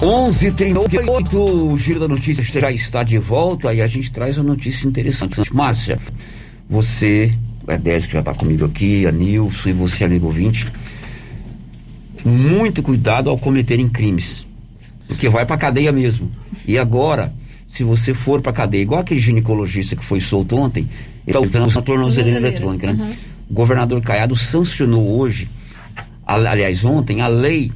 [0.02, 4.88] 11:38 o Giro da Notícia já está de volta e a gente traz uma notícia
[4.88, 5.40] interessante.
[5.54, 6.00] Márcia,
[6.68, 7.32] você,
[7.68, 10.66] é 10 que já está comigo aqui, a Nilson e você, amigo ouvinte,
[12.24, 14.44] muito cuidado ao cometerem crimes,
[15.06, 16.30] porque vai para cadeia mesmo.
[16.66, 17.32] E agora,
[17.68, 20.88] se você for para cadeia, igual aquele ginecologista que foi solto ontem,
[21.26, 23.02] ele está usando a tornozeleira eletrônica, né?
[23.02, 23.14] Uhum.
[23.50, 25.48] O governador Caiado sancionou hoje,
[26.26, 27.70] aliás, ontem, a lei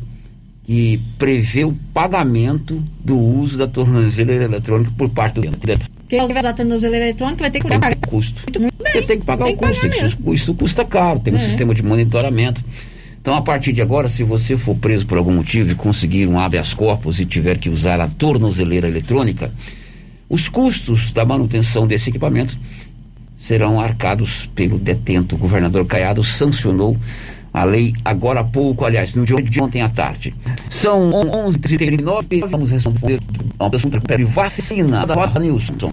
[0.67, 5.87] que prevê o pagamento do uso da tornozeleira eletrônica por parte do diretor.
[6.09, 8.41] Quem usar a tornozeleira eletrônica vai ter que pagar o custo.
[8.93, 9.87] Você tem que pagar tem o custo.
[9.87, 11.37] Isso, isso, custa caro, tem é.
[11.37, 12.65] um sistema de monitoramento.
[13.27, 16.39] Então, a partir de agora, se você for preso por algum motivo e conseguir um
[16.39, 19.51] habeas corpus e tiver que usar a tornozeleira eletrônica,
[20.29, 22.57] os custos da manutenção desse equipamento
[23.37, 25.35] serão arcados pelo detento.
[25.35, 26.97] O governador Caiado sancionou
[27.53, 30.33] a lei agora há pouco, aliás, no dia de ontem à tarde.
[30.71, 33.19] São 11h39, vamos responder
[33.59, 35.01] a pergunta de vacina.
[35.01, 35.91] Rota Nilson.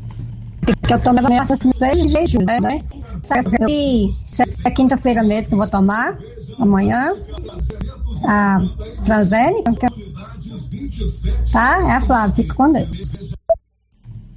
[0.65, 2.81] Que eu tomei a vacina 6 de junho, né?
[3.69, 4.09] E
[4.63, 6.17] é quinta-feira mesmo que eu vou tomar,
[6.59, 7.13] amanhã.
[8.25, 8.59] A
[9.03, 9.89] transgênica.
[11.51, 11.81] Tá?
[11.87, 13.13] É a Flávia, fica com Deus.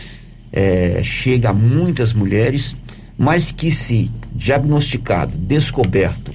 [0.52, 2.76] é, chega a muitas mulheres,
[3.16, 6.32] mas que se diagnosticado, descoberto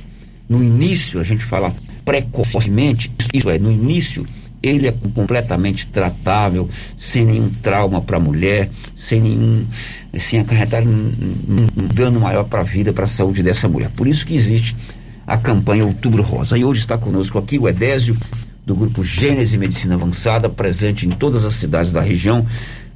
[0.50, 1.74] no início, a gente fala
[2.06, 4.26] precocemente, isso é, no início
[4.64, 9.66] ele é completamente tratável, sem nenhum trauma para a mulher, sem nenhum,
[10.18, 13.92] sem acarretar um, um dano maior para a vida, para a saúde dessa mulher.
[13.96, 14.76] Por isso que existe
[15.28, 16.58] a campanha Outubro Rosa.
[16.58, 18.18] E hoje está conosco aqui o Edésio,
[18.66, 22.46] do grupo Gênese Medicina Avançada, presente em todas as cidades da região,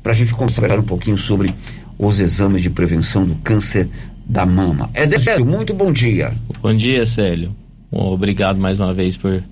[0.02, 1.54] para a gente conversar um pouquinho sobre
[1.98, 3.88] os exames de prevenção do câncer
[4.26, 4.90] da mama.
[4.94, 6.34] É Célio, muito bom dia.
[6.62, 7.56] Bom dia, Célio.
[7.92, 9.44] Bom, obrigado mais uma vez por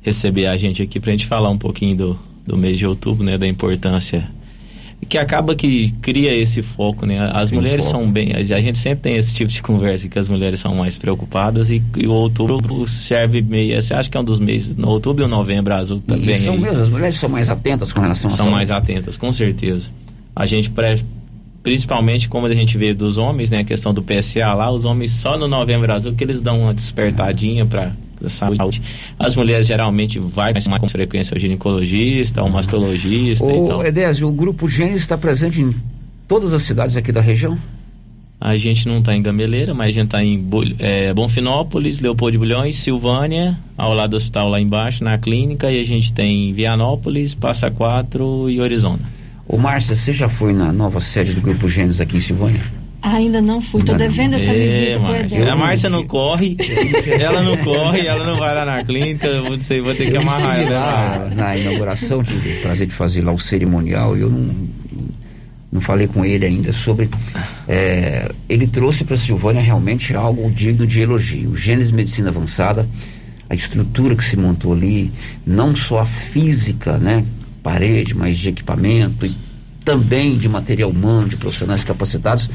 [0.00, 3.24] receber a gente aqui para a gente falar um pouquinho do, do mês de outubro,
[3.24, 4.28] né, da importância
[5.08, 7.30] que acaba que cria esse foco, né?
[7.32, 10.18] As tem mulheres um são bem, a gente sempre tem esse tipo de conversa que
[10.18, 14.20] as mulheres são mais preocupadas e, e o outubro serve meio, você acha que é
[14.20, 16.36] um dos meses, no outubro e novembro azul também.
[16.36, 19.32] E são mesmo, as mulheres são mais atentas com relação a São mais atentas, com
[19.32, 19.90] certeza.
[20.36, 20.70] A gente
[21.62, 25.10] principalmente como a gente vê dos homens, né, a questão do PSA lá, os homens
[25.12, 27.92] só no novembro azul que eles dão uma despertadinha para
[28.28, 28.82] saúde.
[29.18, 33.46] As mulheres geralmente vai com frequência ao ginecologista, ao mastologista.
[33.46, 33.84] Ô, então.
[33.84, 35.74] Edésio, o grupo Gênesis está presente em
[36.28, 37.58] todas as cidades aqui da região?
[38.40, 40.48] A gente não está em Gameleira, mas a gente está em
[40.78, 45.78] é, Bonfinópolis, Leopoldo de Bulhões, Silvânia, ao lado do hospital lá embaixo, na clínica, e
[45.78, 49.00] a gente tem Vianópolis, Passa Quatro e Orizona.
[49.46, 52.79] Ô Márcia, você já foi na nova sede do Grupo Gênesis aqui em Silvânia?
[53.02, 55.52] Ainda não fui, tô devendo essa visita Márcia.
[55.52, 56.56] A Márcia não corre,
[57.18, 60.16] ela não corre, ela não vai lá na clínica, eu vou, dizer, vou ter que
[60.16, 61.30] amarrar ela.
[61.34, 64.54] Na inauguração, tive o prazer de fazer lá o cerimonial, eu não,
[65.72, 67.08] não falei com ele ainda sobre.
[67.66, 71.50] É, ele trouxe para Silvânia realmente algo digno de elogio.
[71.50, 72.86] O Gênesis Medicina Avançada,
[73.48, 75.10] a estrutura que se montou ali,
[75.46, 77.24] não só a física, né?
[77.62, 79.34] Parede, mas de equipamento e
[79.84, 82.48] também de material humano, de profissionais capacitados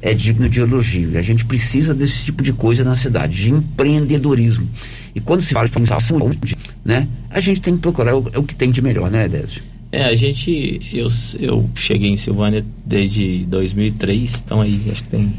[0.00, 1.12] é digno de elogio.
[1.12, 4.68] E a gente precisa desse tipo de coisa na cidade, de empreendedorismo.
[5.14, 8.54] E quando se fala em saúde, né, a gente tem que procurar o, o que
[8.54, 9.62] tem de melhor, né, Décio?
[9.90, 11.06] É, a gente, eu,
[11.40, 15.32] eu cheguei em Silvânia desde 2003, então aí acho que tem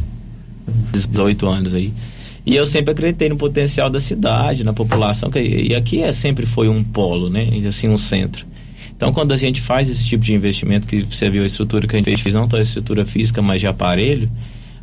[0.92, 1.94] 18 anos aí.
[2.46, 6.48] E eu sempre acreditei no potencial da cidade, na população, que, e aqui é, sempre
[6.48, 7.48] foi um polo, né?
[7.68, 8.46] Assim, um centro.
[9.00, 11.96] Então, quando a gente faz esse tipo de investimento, que você viu a estrutura que
[11.96, 14.30] a gente fez, não só a estrutura física, mas de aparelho,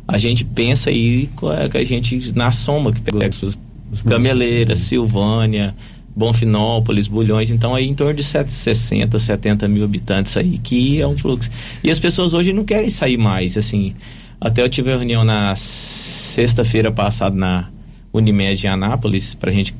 [0.07, 1.29] a gente pensa aí
[1.69, 3.55] que a gente, na soma, que pega os
[4.03, 5.75] Gameleira, Silvânia,
[6.15, 11.15] Bonfinópolis, Bulhões, então aí em torno de 60, 70 mil habitantes aí, que é um
[11.15, 11.51] fluxo.
[11.83, 13.93] E as pessoas hoje não querem sair mais, assim.
[14.41, 17.69] Até eu tive uma reunião na sexta-feira passada na
[18.11, 19.75] Unimed em Anápolis, para a gente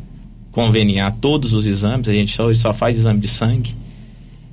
[0.51, 3.86] conveniar todos os exames, a gente só, só faz exame de sangue.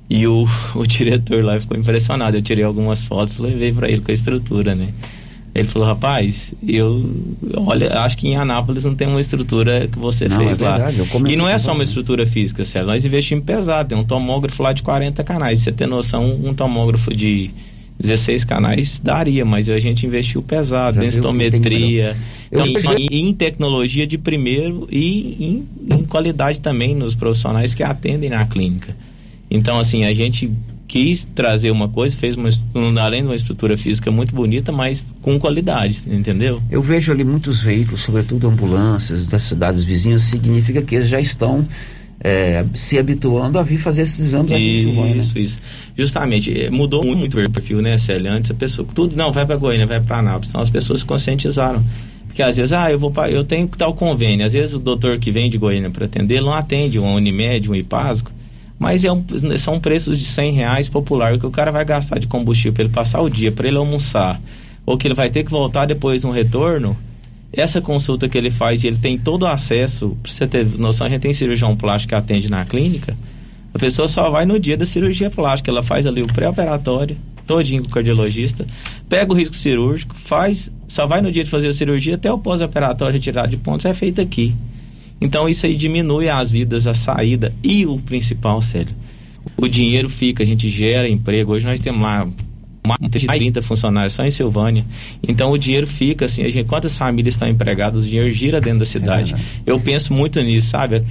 [0.09, 2.37] E o, o diretor lá ficou impressionado.
[2.37, 4.89] Eu tirei algumas fotos e levei para ele com a estrutura, né?
[5.53, 7.09] Ele falou, rapaz, eu
[7.55, 10.91] olha, acho que em Anápolis não tem uma estrutura que você não, fez é lá.
[11.29, 12.87] E não é só uma estrutura física, Célio.
[12.87, 15.63] Nós investimos pesado, tem um tomógrafo lá de 40 canais.
[15.63, 17.51] Pra você ter noção, um tomógrafo de
[17.97, 22.17] 16 canais daria, mas a gente investiu pesado, densitometria,
[22.51, 22.65] então,
[22.99, 28.45] em, em tecnologia de primeiro e em, em qualidade também nos profissionais que atendem na
[28.45, 28.93] clínica.
[29.49, 30.51] Então, assim, a gente
[30.87, 32.49] quis trazer uma coisa, fez uma,
[33.01, 36.61] além de uma estrutura física muito bonita, mas com qualidade, entendeu?
[36.69, 41.67] Eu vejo ali muitos veículos, sobretudo ambulâncias das cidades vizinhas, significa que eles já estão
[42.19, 45.19] é, se habituando a vir fazer esses exames aqui isso, em Silvânia.
[45.19, 45.57] Isso, isso.
[45.97, 48.31] Justamente, é, mudou muito o perfil, né, Célia?
[48.31, 50.49] Antes a pessoa, tudo, não, vai para Goiânia, vai para Anápolis.
[50.49, 51.83] Então as pessoas se conscientizaram.
[52.27, 54.45] Porque às vezes, ah, eu vou eu tenho o convênio.
[54.45, 57.75] Às vezes o doutor que vem de Goiânia para atender, não atende um Unimed, um
[57.75, 58.31] Ipasco
[58.77, 59.23] mas é um,
[59.57, 62.93] são preços de 100 reais popular que o cara vai gastar de combustível para ele
[62.93, 64.39] passar o dia, para ele almoçar,
[64.85, 66.95] ou que ele vai ter que voltar depois no retorno.
[67.53, 71.07] Essa consulta que ele faz e ele tem todo o acesso, para você ter noção,
[71.07, 73.15] a gente tem cirurgião plástico que atende na clínica.
[73.73, 77.83] A pessoa só vai no dia da cirurgia plástica, ela faz ali o pré-operatório, todinho
[77.83, 78.65] com o cardiologista,
[79.07, 82.39] pega o risco cirúrgico, faz, só vai no dia de fazer a cirurgia, até o
[82.39, 84.53] pós-operatório retirado de pontos é feito aqui.
[85.19, 88.93] Então isso aí diminui as idas, a saída e o principal, sério.
[89.57, 91.53] O dinheiro fica, a gente gera emprego.
[91.53, 92.27] Hoje nós temos lá
[92.85, 94.85] mais de 30 funcionários só em Silvânia.
[95.27, 98.79] Então o dinheiro fica assim, a gente, quantas famílias estão empregadas, o dinheiro gira dentro
[98.79, 99.33] da cidade.
[99.33, 101.03] É Eu penso muito nisso, sabe?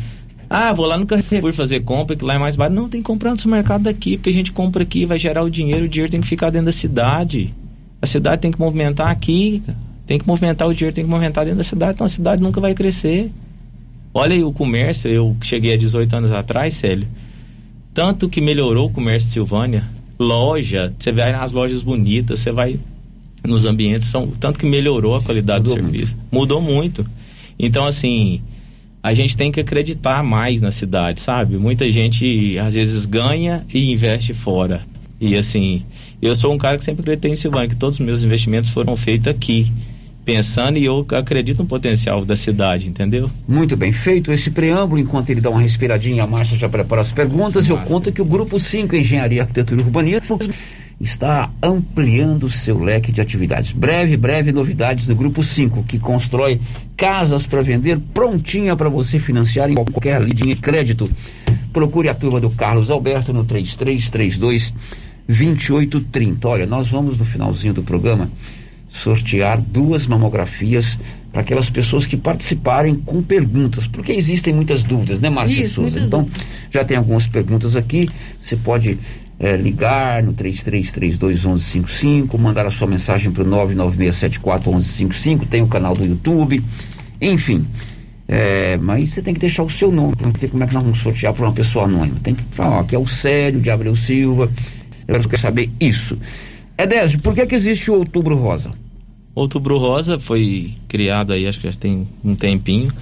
[0.49, 2.77] Ah, vou lá no Carrefour fazer compra, que lá é mais barato.
[2.77, 5.51] Não, tem que comprar no supermercado daqui, porque a gente compra aqui, vai gerar o
[5.51, 7.53] dinheiro, o dinheiro tem que ficar dentro da cidade.
[8.01, 9.63] A cidade tem que movimentar aqui,
[10.07, 12.61] tem que movimentar o dinheiro, tem que movimentar dentro da cidade, então a cidade nunca
[12.61, 13.33] vai crescer.
[14.17, 17.09] Olha aí o comércio, eu cheguei há 18 anos atrás, Célio.
[17.93, 19.85] Tanto que melhorou o comércio de Silvânia.
[20.17, 22.79] Loja, você vai nas lojas bonitas, você vai
[23.45, 26.15] nos ambientes, são, tanto que melhorou a qualidade Mudou do serviço.
[26.15, 26.33] Muito.
[26.33, 27.05] Mudou muito.
[27.59, 28.41] Então, assim,
[29.03, 31.59] a gente tem que acreditar mais na cidade, sabe?
[31.59, 34.87] Muita gente às vezes ganha e investe fora.
[35.21, 35.83] E assim,
[36.23, 38.97] eu sou um cara que sempre acreditei em Silvânia, que todos os meus investimentos foram
[38.97, 39.71] feitos aqui
[40.25, 43.31] pensando e eu acredito no potencial da cidade, entendeu?
[43.47, 47.13] Muito bem, feito esse preâmbulo, enquanto ele dá uma respiradinha, a Márcia já prepara as
[47.13, 50.39] perguntas, eu conto que o Grupo 5 Engenharia, Arquitetura e Urbanismo
[51.01, 53.73] está ampliando seu leque de atividades.
[53.73, 56.61] Breve, breve novidades do Grupo 5, que constrói
[56.97, 61.11] casas para vender prontinha para você financiar em qualquer linha de crédito.
[61.73, 64.73] Procure a turma do Carlos Alberto no 3332
[65.27, 66.49] 2830.
[66.49, 68.31] Olha, nós vamos no finalzinho do programa
[68.95, 70.97] sortear duas mamografias
[71.33, 75.99] para aquelas pessoas que participarem com perguntas, porque existem muitas dúvidas, né, Márcia Souza?
[75.99, 76.47] Então, dúvidas.
[76.71, 78.09] já tem algumas perguntas aqui,
[78.41, 78.97] você pode
[79.41, 86.07] é, ligar no 33321155, mandar a sua mensagem para o 996741155, tem o canal do
[86.07, 86.63] YouTube,
[87.21, 87.67] enfim.
[88.29, 91.01] É, mas você tem que deixar o seu nome, porque como é que nós vamos
[91.01, 92.21] sortear para uma pessoa anônima?
[92.23, 94.49] Tem que falar que é o Célio de Abreu Silva,
[95.07, 96.17] eu quero saber isso.
[96.79, 98.71] Edésio, por que, que existe o Outubro Rosa?
[99.35, 102.93] Outubro Rosa foi criado aí, acho que já tem um tempinho.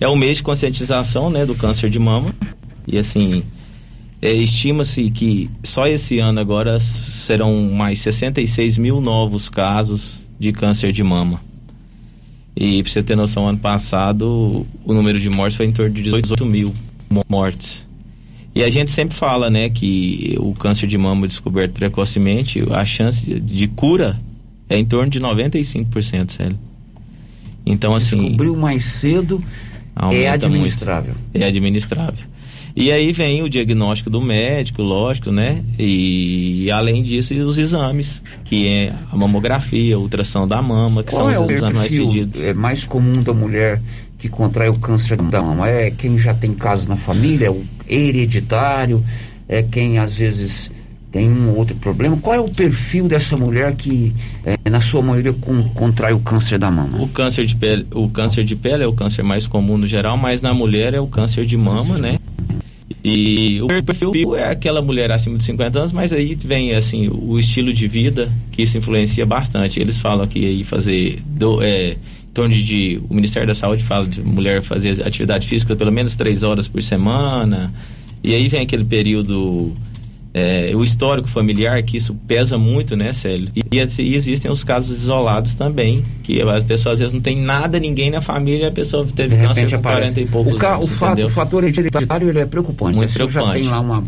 [0.00, 2.34] É o mês de conscientização, né, do câncer de mama.
[2.86, 3.42] E assim,
[4.20, 10.92] é, estima-se que só esse ano agora serão mais 66 mil novos casos de câncer
[10.92, 11.40] de mama.
[12.56, 16.02] E pra você ter noção, ano passado o número de mortes foi em torno de
[16.02, 16.72] 18 mil
[17.28, 17.86] mortes.
[18.54, 23.38] E a gente sempre fala, né, que o câncer de mama descoberto precocemente, a chance
[23.38, 24.18] de cura
[24.68, 26.58] é em torno de 95%, sério.
[27.66, 28.20] Então, assim.
[28.20, 29.42] Descobriu mais cedo,
[30.12, 31.14] é administrável.
[31.14, 32.26] Muito, é administrável.
[32.76, 35.62] E aí vem o diagnóstico do médico, lógico, né?
[35.78, 41.32] E, além disso, os exames, que é a mamografia, a ultração da mama, que Qual
[41.32, 42.40] são os é exames mais pedidos.
[42.40, 43.80] É mais comum da mulher
[44.18, 45.68] que contrai o câncer da mama?
[45.68, 49.04] É quem já tem casos na família, é o hereditário?
[49.48, 50.70] é quem às vezes
[51.14, 52.16] tem um outro problema.
[52.16, 54.12] Qual é o perfil dessa mulher que,
[54.44, 57.00] é, na sua maioria, com, contrai o câncer da mama?
[57.00, 60.16] O câncer de pele, o câncer de pele é o câncer mais comum no geral,
[60.16, 62.18] mas na mulher é o câncer de mama, né?
[63.04, 67.38] E o perfil é aquela mulher acima de 50 anos, mas aí vem assim o
[67.38, 69.78] estilo de vida que isso influencia bastante.
[69.78, 74.08] Eles falam que aí fazer do, é, em torno de o Ministério da Saúde fala
[74.08, 77.72] de mulher fazer atividade física pelo menos três horas por semana.
[78.20, 79.72] E aí vem aquele período
[80.36, 83.48] é, o histórico familiar, que isso pesa muito, né, Célio?
[83.54, 87.78] E, e, existem os casos isolados também, que as pessoas às vezes não tem nada,
[87.78, 90.12] ninguém na família, a pessoa teve câncer com aparece.
[90.12, 92.96] 40 e poucos o anos, o, fato, o fator hereditário ele é preocupante.
[92.96, 93.46] Muito preocupante.
[93.46, 94.02] já tem lá uma,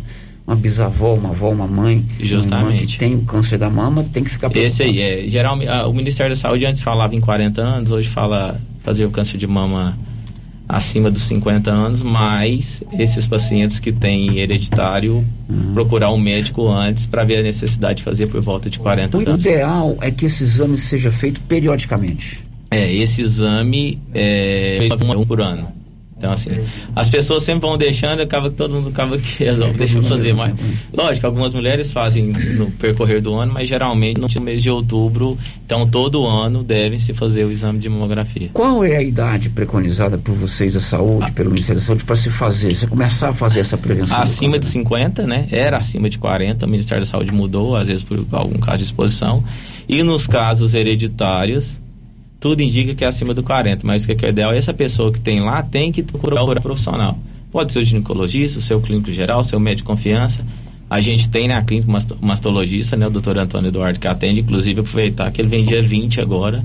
[0.44, 2.78] uma bisavó, uma avó, uma mãe, Justamente.
[2.80, 4.66] uma que tem o câncer da mama, tem que ficar preocupado.
[4.66, 8.08] Esse aí, é, geralmente, a- o Ministério da Saúde antes falava em 40 anos, hoje
[8.08, 9.96] fala fazer o câncer de mama
[10.68, 15.74] acima dos 50 anos, mas esses pacientes que têm hereditário, Uhum.
[15.74, 19.20] procurar um médico antes para ver a necessidade de fazer por volta de 40 O
[19.20, 19.44] anos.
[19.44, 22.42] ideal é que esse exame seja feito periodicamente.
[22.68, 25.68] É, esse exame é um por ano.
[26.18, 26.50] Então, assim,
[26.94, 30.32] as pessoas sempre vão deixando, acaba que todo mundo acaba que resolve, deixa eu fazer
[30.32, 30.54] mais.
[30.90, 35.36] Lógico, algumas mulheres fazem no percorrer do ano, mas geralmente no mês de outubro,
[35.66, 38.48] então todo ano devem se fazer o exame de mamografia.
[38.54, 42.30] Qual é a idade preconizada por vocês da saúde, pelo Ministério da Saúde, para se
[42.30, 44.18] fazer, você começar a fazer essa prevenção?
[44.18, 45.46] Acima de 50, né?
[45.50, 48.84] Era acima de 40, o Ministério da Saúde mudou, às vezes por algum caso de
[48.84, 49.44] exposição.
[49.86, 51.78] E nos casos hereditários,
[52.39, 54.53] tudo indica que é acima do 40, mas o que é, que é ideal?
[54.53, 57.18] Essa pessoa que tem lá tem que procurar um profissional.
[57.51, 60.45] Pode ser o ginecologista, o seu clínico geral, o seu médico de confiança.
[60.89, 63.07] A gente tem na clínica um masto- mastologista, né?
[63.07, 66.64] O doutor Antônio Eduardo que atende, inclusive aproveitar que ele vem dia 20 agora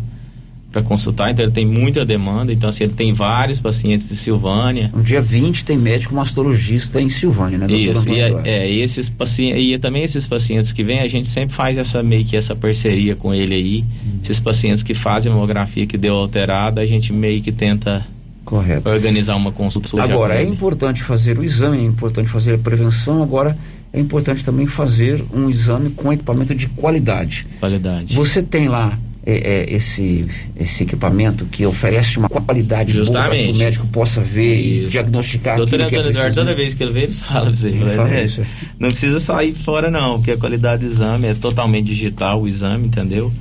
[0.72, 4.90] para consultar, então ele tem muita demanda, então assim, ele tem vários pacientes de Silvânia.
[4.96, 7.68] No dia 20 tem médico mastologista em Silvânia, né?
[7.68, 8.50] doutor Isso, e é, Eduardo?
[8.50, 12.24] é, esses pacientes, e também esses pacientes que vêm, a gente sempre faz essa meio
[12.24, 13.86] que essa parceria com ele aí.
[14.24, 18.06] Esses pacientes que fazem mamografia que deu alterada, a gente meio que tenta
[18.46, 18.90] Correto.
[18.90, 20.02] organizar uma consulta.
[20.02, 23.58] Agora, é importante fazer o exame, é importante fazer a prevenção, agora
[23.92, 27.46] é importante também fazer um exame com equipamento de qualidade.
[27.60, 28.16] Qualidade.
[28.16, 30.26] Você tem lá é, é, esse,
[30.60, 33.56] esse equipamento que oferece uma qualidade boa para que Justamente.
[33.56, 34.90] o médico possa ver e Isso.
[34.90, 36.36] diagnosticar Doutor é Antônio Eduardo, preciso.
[36.36, 37.68] toda vez que ele vem, ele fala você.
[37.70, 38.42] Ele fala, "É, isso.
[38.80, 42.88] Não precisa sair fora, não, porque a qualidade do exame é totalmente digital, o exame,
[42.88, 43.32] entendeu?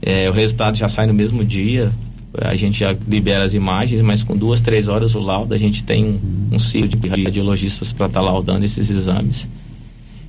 [0.00, 1.90] É, o resultado já sai no mesmo dia.
[2.38, 5.82] A gente já libera as imagens, mas com duas, três horas o laudo, a gente
[5.82, 9.48] tem um, um ciclo de radiologistas para estar laudando esses exames.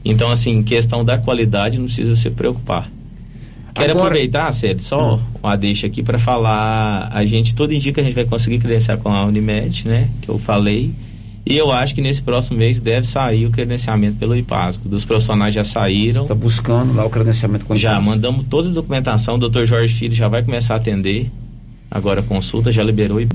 [0.04, 2.90] Então, assim, questão da qualidade não precisa se preocupar.
[3.78, 7.10] Quero Agora- aproveitar, Sérgio, só uma deixa aqui para falar.
[7.14, 10.10] A gente, tudo indica que a gente vai conseguir credenciar com a Unimed, né?
[10.22, 10.92] Que eu falei.
[11.46, 14.90] E eu acho que nesse próximo mês deve sair o credenciamento pelo IPASCO.
[14.90, 16.24] Dos profissionais já saíram.
[16.24, 19.36] Está buscando lá o credenciamento com Já mandamos toda a documentação.
[19.36, 19.64] O Dr.
[19.64, 21.30] Jorge Filho já vai começar a atender.
[21.90, 23.28] Agora a consulta já liberou e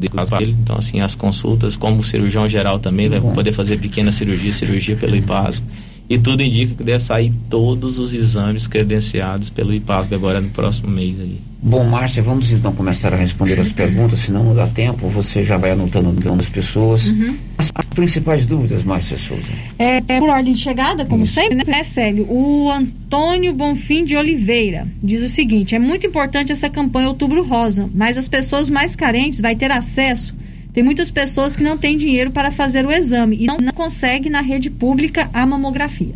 [0.43, 0.55] ele.
[0.63, 3.33] Então, assim, as consultas, como cirurgião geral também, vai Bom.
[3.33, 5.65] poder fazer pequena cirurgia, cirurgia pelo IPASCO.
[6.13, 10.91] E tudo indica que deve sair todos os exames credenciados pelo IPASCO agora no próximo
[10.91, 11.41] mês aí.
[11.63, 15.57] Bom, Márcia, vamos então começar a responder as perguntas, senão não dá tempo, você já
[15.57, 17.07] vai anotando o nome das pessoas.
[17.07, 17.35] Uhum.
[17.57, 19.55] As, as principais dúvidas, Márcia Souza.
[19.79, 22.27] É, é, por ordem de chegada, como sempre, né, Célio?
[22.29, 27.89] O Antônio Bonfim de Oliveira diz o seguinte: é muito importante essa campanha Outubro Rosa,
[27.95, 30.35] mas as pessoas mais carentes vai ter acesso.
[30.73, 34.31] Tem muitas pessoas que não têm dinheiro para fazer o exame e não, não conseguem
[34.31, 36.15] na rede pública a mamografia.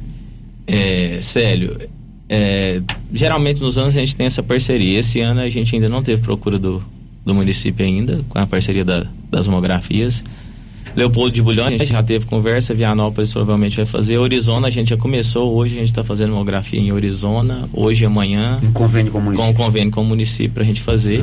[0.66, 1.76] É, Célio,
[2.28, 2.80] é,
[3.12, 4.98] geralmente nos anos a gente tem essa parceria.
[4.98, 6.82] Esse ano a gente ainda não teve procura do,
[7.24, 10.24] do município ainda, com a parceria da- das mamografias.
[10.96, 14.16] Leopoldo de Bulhões, a gente já teve conversa, Vianópolis provavelmente vai fazer.
[14.16, 18.06] Orizona, a gente já começou, hoje a gente está fazendo mamografia em Orizona, hoje e
[18.06, 18.58] amanhã.
[18.62, 19.52] Um convênio com o município.
[19.54, 21.22] Com convênio com o município para a gente fazer.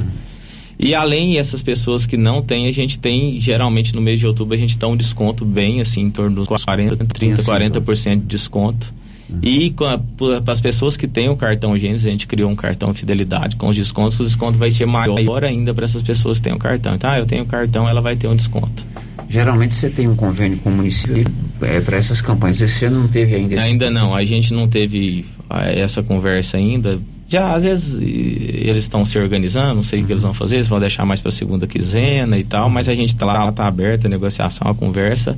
[0.79, 4.53] E além dessas pessoas que não têm, a gente tem, geralmente no mês de outubro,
[4.55, 8.93] a gente dá um desconto bem, assim, em torno dos 40, 30, 40% de desconto.
[9.41, 13.55] E para as pessoas que têm o cartão Gênesis, a gente criou um cartão Fidelidade
[13.55, 16.57] com os descontos, o desconto vai ser maior ainda para essas pessoas que têm o
[16.59, 16.93] cartão.
[16.95, 18.85] Então, ah, eu tenho o cartão, ela vai ter um desconto.
[19.29, 21.25] Geralmente você tem um convênio com o município
[21.61, 22.61] é, para essas campanhas.
[22.61, 23.55] Esse ano não teve ainda.
[23.55, 26.99] esse- Ainda não, a gente não teve ah, essa conversa ainda.
[27.27, 30.67] Já às vezes eles estão se organizando, não sei o que eles vão fazer, eles
[30.67, 34.07] vão deixar mais para segunda quinzena e tal, mas a gente tá lá, tá aberta
[34.07, 35.37] a negociação, a conversa.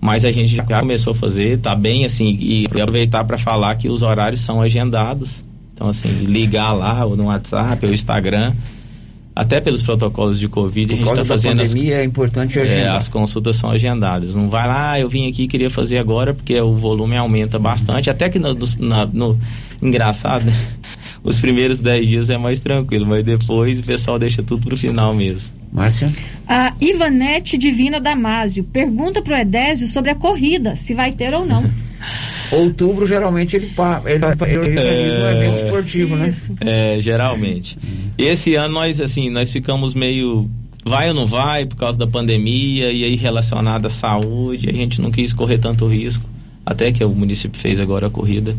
[0.00, 3.88] Mas a gente já começou a fazer, tá bem assim, e aproveitar para falar que
[3.88, 5.44] os horários são agendados.
[5.74, 8.52] Então, assim, ligar lá ou no WhatsApp ou Instagram.
[9.34, 11.60] até pelos protocolos de Covid, a gente está fazendo.
[11.60, 14.34] A pandemia as, é importante é, as consultas são agendadas.
[14.34, 18.10] Não vai lá, ah, eu vim aqui queria fazer agora, porque o volume aumenta bastante.
[18.10, 19.38] Até que no, na, no
[19.82, 20.52] engraçado, né?
[21.24, 25.14] Os primeiros 10 dias é mais tranquilo, mas depois o pessoal deixa tudo pro final
[25.14, 25.54] mesmo.
[25.72, 26.12] Márcia?
[26.48, 31.64] A Ivanete Divina Damásio pergunta pro Edésio sobre a corrida, se vai ter ou não.
[32.50, 33.72] Outubro, geralmente, ele,
[34.04, 36.34] ele, ele organiza um evento esportivo, né?
[36.60, 37.78] É, geralmente.
[38.18, 40.50] Esse ano nós, assim, nós ficamos meio
[40.84, 45.00] vai ou não vai por causa da pandemia e aí relacionado à saúde, a gente
[45.00, 46.28] não quis correr tanto risco,
[46.66, 48.54] até que o município fez agora a corrida.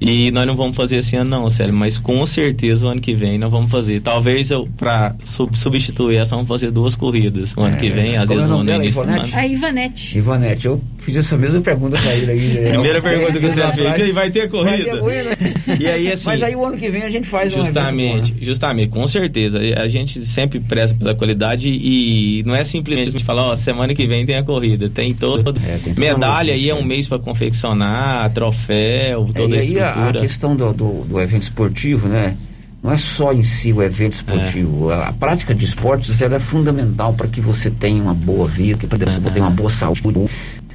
[0.00, 3.14] E nós não vamos fazer esse ano não, Célio, mas com certeza o ano que
[3.14, 4.00] vem nós vamos fazer.
[4.00, 8.16] Talvez eu, para sub substituir essa, vamos fazer duas corridas o ano é, que vem,
[8.16, 9.28] às vezes no início do ano.
[9.32, 10.18] A Ivanete.
[10.18, 12.48] Ivanete, eu fiz essa mesma pergunta para ele aí.
[12.48, 12.70] Né?
[12.76, 14.76] Primeira pergunta que você fez, e aí vai ter corrida?
[14.76, 15.36] Vai ter corrida.
[15.80, 16.26] e aí assim...
[16.26, 19.58] Mas aí o ano que vem a gente faz Justamente, um justamente, com certeza.
[19.58, 24.26] A gente sempre preza pela qualidade e não é simplesmente falar, ó, semana que vem
[24.26, 24.90] tem a corrida.
[24.90, 25.54] Tem todo...
[25.66, 30.12] É, tem medalha aí é um mês para confeccionar, troféu, toda é, estrutura a, a
[30.12, 32.36] questão do, do, do, evento esportivo, né?
[32.82, 34.92] Não é só em si o evento esportivo.
[34.92, 35.08] É.
[35.08, 39.04] A, prática de esportes é fundamental para que você tenha uma boa vida, para que
[39.04, 40.02] você tenha uma boa saúde,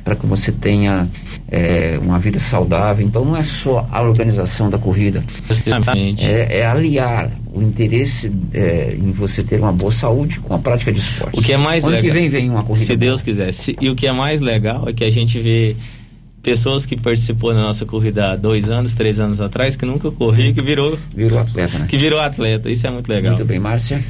[0.04, 1.08] para que você tenha
[1.48, 3.06] é, uma vida saudável.
[3.06, 5.24] Então não é só a organização da corrida.
[6.26, 10.92] É, é aliar o interesse é, em você ter uma boa saúde com a prática
[10.92, 11.40] de esporte.
[11.40, 12.10] O que é mais Ano legal.
[12.10, 12.86] que vem vem uma corrida.
[12.86, 13.52] Se Deus quiser.
[13.54, 15.76] Se, e o que é mais legal é que a gente vê
[16.42, 20.54] pessoas que participou na nossa corrida há dois anos, três anos atrás, que nunca corria,
[20.54, 21.86] que virou virou atleta, né?
[21.88, 22.70] Que virou atleta.
[22.70, 23.34] Isso é muito legal.
[23.34, 24.04] Muito bem, Márcia.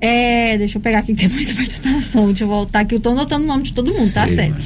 [0.00, 2.26] É, deixa eu pegar aqui que tem muita participação.
[2.26, 2.94] Deixa eu voltar aqui.
[2.94, 4.26] Eu tô anotando o nome de todo mundo, tá?
[4.28, 4.56] Sério.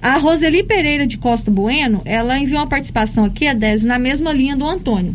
[0.00, 4.32] A Roseli Pereira de Costa Bueno, ela enviou uma participação aqui, a 10, na mesma
[4.32, 5.14] linha do Antônio.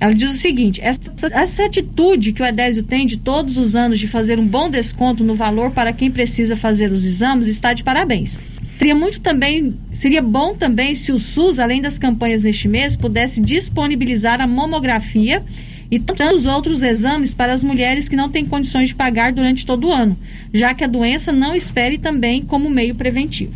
[0.00, 1.00] Ela diz o seguinte: essa,
[1.32, 5.22] essa, atitude que o Edésio tem de todos os anos de fazer um bom desconto
[5.22, 8.38] no valor para quem precisa fazer os exames está de parabéns.
[8.84, 13.40] Seria muito também, seria bom também se o SUS, além das campanhas neste mês, pudesse
[13.40, 15.42] disponibilizar a mamografia
[15.90, 19.88] e tantos outros exames para as mulheres que não têm condições de pagar durante todo
[19.88, 20.14] o ano,
[20.52, 23.54] já que a doença não espere também como meio preventivo.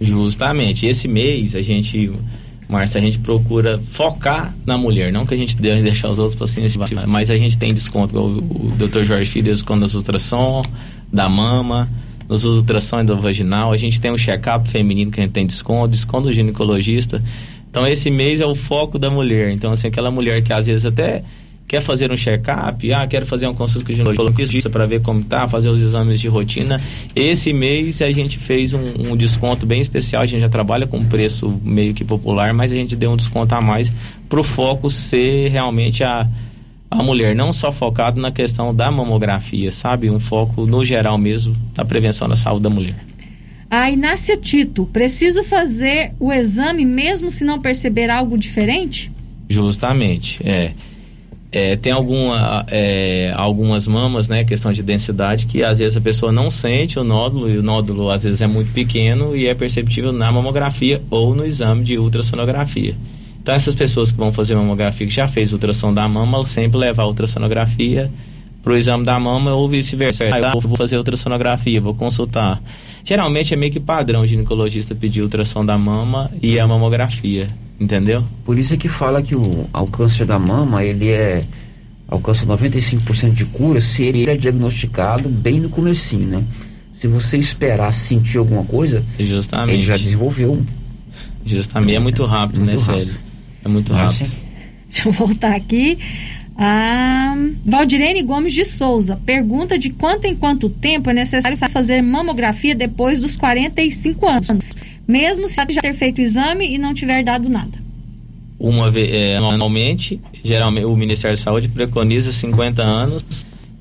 [0.00, 0.86] Justamente.
[0.86, 2.08] Esse mês a gente,
[2.68, 6.38] Márcia, a gente procura focar na mulher, não que a gente deve deixar os outros
[6.38, 6.76] pacientes,
[7.08, 8.16] mas a gente tem desconto.
[8.16, 9.02] O, o Dr.
[9.02, 10.62] Jorge Filho desconto das ultrassom,
[11.12, 11.88] da mama
[12.30, 16.28] nos ultrassons endovaginal, a gente tem um check-up feminino que a gente tem desconto, desconto
[16.28, 17.20] do ginecologista.
[17.68, 19.50] Então esse mês é o foco da mulher.
[19.50, 21.24] Então assim, aquela mulher que às vezes até
[21.66, 25.24] quer fazer um check-up, ah, quero fazer uma consulta com o ginecologista para ver como
[25.24, 26.80] tá, fazer os exames de rotina.
[27.16, 31.04] Esse mês a gente fez um, um, desconto bem especial, a gente já trabalha com
[31.04, 33.92] preço meio que popular, mas a gente deu um desconto a mais
[34.28, 36.28] para o foco ser realmente a
[36.90, 40.10] a mulher, não só focado na questão da mamografia, sabe?
[40.10, 42.96] Um foco no geral mesmo da prevenção da saúde da mulher.
[43.70, 49.12] A Inácia Tito, preciso fazer o exame mesmo se não perceber algo diferente?
[49.48, 50.72] Justamente, é.
[51.52, 56.30] É, tem alguma, é, algumas mamas, né, questão de densidade, que às vezes a pessoa
[56.30, 60.12] não sente o nódulo, e o nódulo às vezes é muito pequeno e é perceptível
[60.12, 62.94] na mamografia ou no exame de ultrassonografia.
[63.42, 67.04] Então essas pessoas que vão fazer mamografia que já fez ultrassom da mama, sempre levar
[67.04, 68.10] a ultrassonografia
[68.62, 70.24] para o exame da mama ou vice-versa.
[70.24, 72.60] Ah, eu vou fazer ultrassonografia, vou consultar.
[73.02, 77.46] Geralmente é meio que padrão o ginecologista pedir ultrassom da mama e a mamografia,
[77.80, 78.22] entendeu?
[78.44, 81.42] Por isso é que fala que o, o câncer da mama, ele é
[82.06, 86.44] alcança 95% de cura se ele é diagnosticado bem no comecinho, né?
[86.92, 89.72] Se você esperar sentir alguma coisa, Justamente.
[89.72, 90.60] ele já desenvolveu.
[91.46, 93.29] Justamente, é muito rápido, muito né, rápido.
[93.64, 94.30] É muito rápido.
[94.90, 95.98] Deixa eu voltar aqui.
[96.62, 97.34] A
[97.64, 103.18] Valdirene Gomes de Souza pergunta de quanto em quanto tempo é necessário fazer mamografia depois
[103.18, 104.48] dos 45 anos,
[105.08, 107.78] mesmo se já ter feito o exame e não tiver dado nada.
[108.58, 113.24] Uma vez é, anualmente, geralmente o Ministério da Saúde preconiza 50 anos,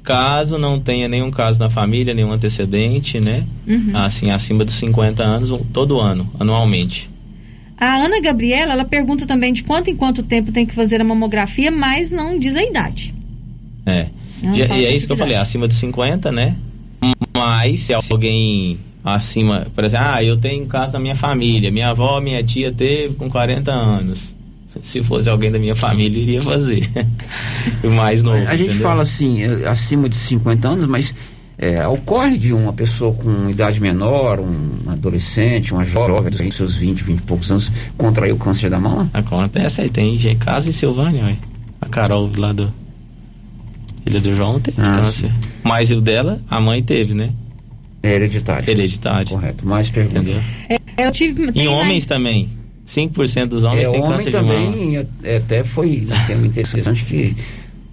[0.02, 3.44] caso não tenha nenhum caso na família, nenhum antecedente, né?
[3.68, 3.92] Uhum.
[3.94, 7.10] Assim, acima dos 50 anos, todo ano, anualmente.
[7.80, 11.04] A Ana Gabriela, ela pergunta também de quanto em quanto tempo tem que fazer a
[11.04, 13.14] mamografia, mas não diz a idade.
[13.86, 14.08] É.
[14.44, 16.56] e é isso que eu falei, acima de 50, né?
[17.34, 21.90] Mas se alguém acima, por exemplo, ah, eu tenho um caso da minha família, minha
[21.90, 24.36] avó, minha tia teve com 40 anos.
[24.82, 26.88] Se fosse alguém da minha família, iria fazer.
[27.84, 28.46] o mais novo.
[28.48, 28.84] A gente entendeu?
[28.84, 31.14] fala assim, é, acima de 50 anos, mas
[31.62, 37.20] é, ocorre de uma pessoa com idade menor, um adolescente, uma jovem, seus 20, 20
[37.20, 39.10] e poucos anos, contrair o câncer da mama?
[39.14, 41.36] Acontece aí, tem casa em Silvânia, ué.
[41.82, 42.72] a Carol lá do
[44.06, 45.30] filha do João tem ah, câncer.
[45.30, 45.36] Sim.
[45.62, 47.32] Mas o dela, a mãe teve, né?
[48.02, 48.70] É hereditário.
[48.70, 49.28] Hereditário.
[49.28, 49.68] Correto.
[49.68, 50.22] Mais perguntas.
[50.22, 50.42] Entendeu?
[50.70, 51.52] É, eu tive.
[51.54, 52.50] Em homens também.
[52.88, 55.08] 5% dos homens é, têm homem câncer também, de mama.
[55.24, 57.36] é, até foi um tema interessante que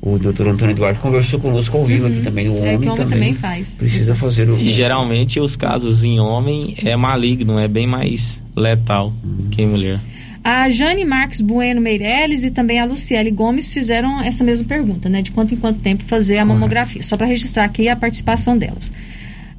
[0.09, 2.49] o doutor Antônio Eduardo conversou conosco ao vivo aqui também.
[2.49, 3.75] O homem, É que o homem também, também faz.
[3.77, 4.57] precisa fazer o.
[4.57, 9.13] E geralmente os casos em homem é maligno, é bem mais letal
[9.51, 9.99] que em mulher.
[10.45, 15.21] A Jane Marques Bueno Meirelles e também a Luciele Gomes fizeram essa mesma pergunta, né?
[15.21, 17.03] De quanto em quanto tempo fazer a mamografia.
[17.03, 18.93] Só para registrar aqui a participação delas.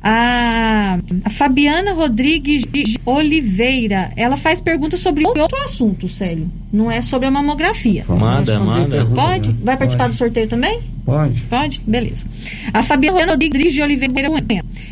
[0.02, 6.50] A, a Fabiana Rodrigues de Oliveira, ela faz perguntas sobre outro assunto, Célio.
[6.72, 8.06] Não é sobre a mamografia.
[8.08, 9.06] Manda, manda.
[9.06, 9.52] Pode?
[9.64, 10.82] Vai participar do sorteio também?
[11.04, 11.42] Pode.
[11.44, 11.82] Pode?
[11.86, 12.26] Beleza.
[12.74, 14.30] A Fabiana Rodrigues de Oliveira.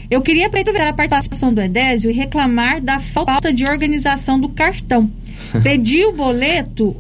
[0.10, 5.10] Eu queria aproveitar a participação do Edésio e reclamar da falta de organização do cartão.
[5.62, 6.96] Pedi o boleto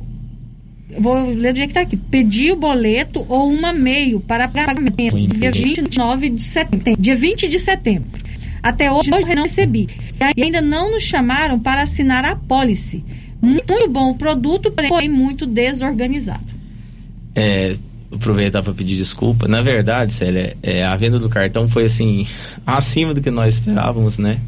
[0.99, 1.97] Vou ler do jeito que tá aqui.
[1.97, 7.01] Pedi o boleto ou uma meio para pagamento dia 29 de setembro.
[7.01, 8.23] Dia 20 de setembro.
[8.61, 9.89] Até hoje eu não recebi.
[10.35, 13.03] E ainda não nos chamaram para assinar a pólice.
[13.41, 16.55] Muito bom o produto, porém muito desorganizado.
[17.35, 17.75] É,
[18.11, 19.47] aproveitar para pedir desculpa.
[19.47, 22.25] Na verdade, Célia, é, a venda do cartão foi assim,
[22.65, 24.39] acima do que nós esperávamos, né?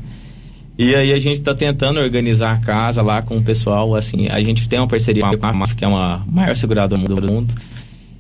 [0.78, 4.39] E aí a gente está tentando organizar a casa lá com o pessoal, assim, a
[4.43, 7.51] gente tem uma parceria com a MAF, que é uma maior seguradora do mundo,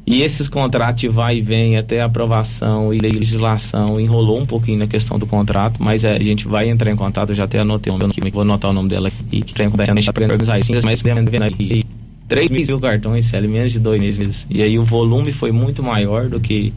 [0.07, 5.19] e esses contratos vai e vem até aprovação e legislação enrolou um pouquinho na questão
[5.19, 7.97] do contrato, mas é, a gente vai entrar em contato, eu já até anotei o
[7.97, 11.85] nome vou anotar o nome dela aqui, que a gente organizar isso, mas vendo aí
[12.27, 16.39] 3 mil cartões, menos de dois meses, e aí o volume foi muito maior do
[16.39, 16.73] que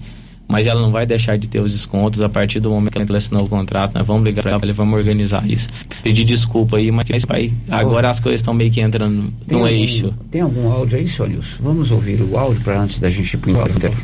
[0.50, 3.16] mas ela não vai deixar de ter os descontos a partir do momento que ela
[3.18, 3.94] assinou o contrato.
[3.94, 5.68] Nós vamos ligar para ela e vamos organizar isso.
[6.02, 9.66] Pedir desculpa aí, mas vai, agora as coisas estão meio que entrando Tem no algum-
[9.76, 10.12] eixo.
[10.30, 11.56] Tem algum áudio aí, senhor Nilson?
[11.60, 13.94] Vamos ouvir o áudio para antes da gente ir pro intervalo.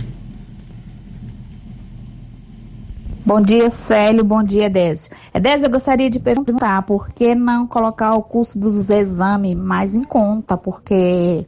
[3.25, 4.23] Bom dia, Célio.
[4.23, 5.11] Bom dia, Désio.
[5.41, 10.05] Désio, eu gostaria de perguntar por que não colocar o custo dos exames mais em
[10.05, 10.57] conta?
[10.57, 11.45] Porque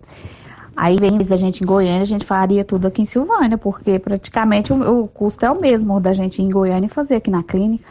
[0.78, 4.72] aí vem da gente em Goiânia, a gente faria tudo aqui em Silvânia, porque praticamente
[4.72, 7.42] o, o custo é o mesmo da gente ir em Goiânia e fazer aqui na
[7.42, 7.84] clínica.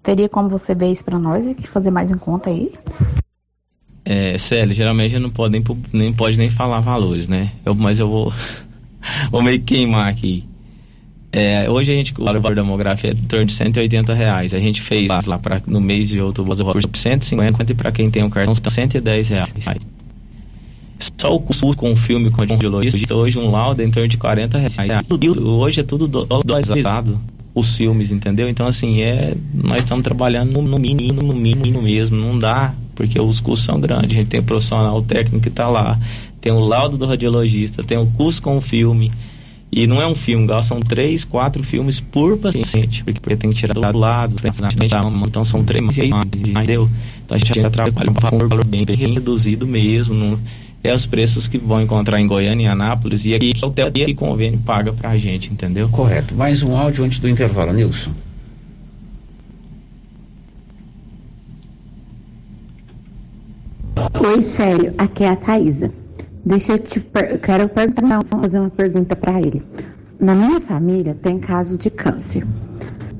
[0.00, 2.72] Teria como você ver isso para nós e fazer mais em conta aí?
[4.04, 7.52] É, Célio, geralmente não pode nem, nem pode nem falar valores, né?
[7.64, 8.32] Eu- mas eu vou,
[9.30, 10.44] vou meio que queimar aqui.
[11.32, 14.54] É, hoje a gente, o valor da mamografia é em torno de 180 reais.
[14.54, 18.10] A gente fez lá, lá pra, no mês de outubro por 150 e para quem
[18.10, 19.52] tem um cartão 110 reais.
[21.18, 24.08] Só o custo com o filme com o radiologista, hoje um laudo é em torno
[24.08, 24.76] de 40 reais.
[25.46, 27.20] Hoje é tudo do- dolarizado,
[27.54, 28.48] os filmes, entendeu?
[28.48, 32.16] Então, assim, é, nós estamos trabalhando no, no mínimo, no mínimo mesmo.
[32.16, 34.10] Não dá, porque os custos são grandes.
[34.10, 35.98] A gente tem o profissional técnico que está lá,
[36.40, 39.10] tem o laudo do radiologista, tem o custo com o filme.
[39.74, 43.48] E não é um filme, igual são três, quatro filmes por paciente, porque, porque tem
[43.50, 44.36] que tirar do lado,
[45.26, 46.90] então são três, entendeu?
[47.24, 50.38] Então a gente já trabalha com um valor bem, bem reduzido mesmo, não-
[50.84, 53.90] é os preços que vão encontrar em Goiânia e Anápolis, e aqui é o TEL
[53.92, 55.88] que convênio paga pra gente, entendeu?
[55.88, 56.34] Correto.
[56.34, 58.10] Mais um áudio antes do intervalo, Nilson.
[64.20, 66.01] Oi, sério, aqui é a Thaisa.
[66.44, 67.40] Deixa eu te per...
[67.40, 69.62] quero perguntar, não, fazer uma pergunta para ele.
[70.18, 72.46] Na minha família tem caso de câncer.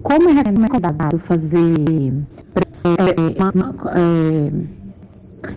[0.02, 1.74] Como é recomendado fazer
[2.84, 4.52] é, mama- é,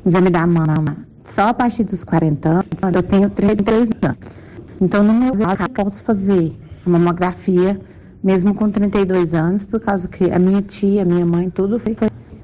[0.05, 2.67] exame da mama só a partir dos 40 anos?
[2.93, 4.39] Eu tenho 33 anos.
[4.79, 6.53] Então, no meu caso, posso fazer
[6.85, 7.79] a mamografia
[8.23, 11.95] mesmo com 32 anos, por causa que a minha tia, a minha mãe, tudo foi,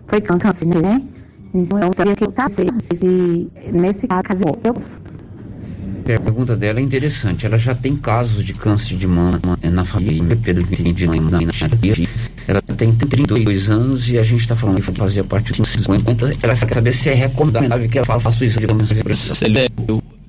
[0.07, 1.01] foi, câncer, né?
[1.53, 5.00] Então, eu teria que estar se nesse caso eu A
[6.01, 7.45] pergunta dela é interessante.
[7.45, 11.39] Ela já tem casos de câncer de mama eh, na família, pelo que entendi na
[11.39, 12.07] tia.
[12.47, 16.37] Ela tem 32 anos e a gente está falando que fazia parte dos 50.
[16.41, 18.67] Ela quer saber se é recomendável que ela faça isso de
[19.45, 19.59] ele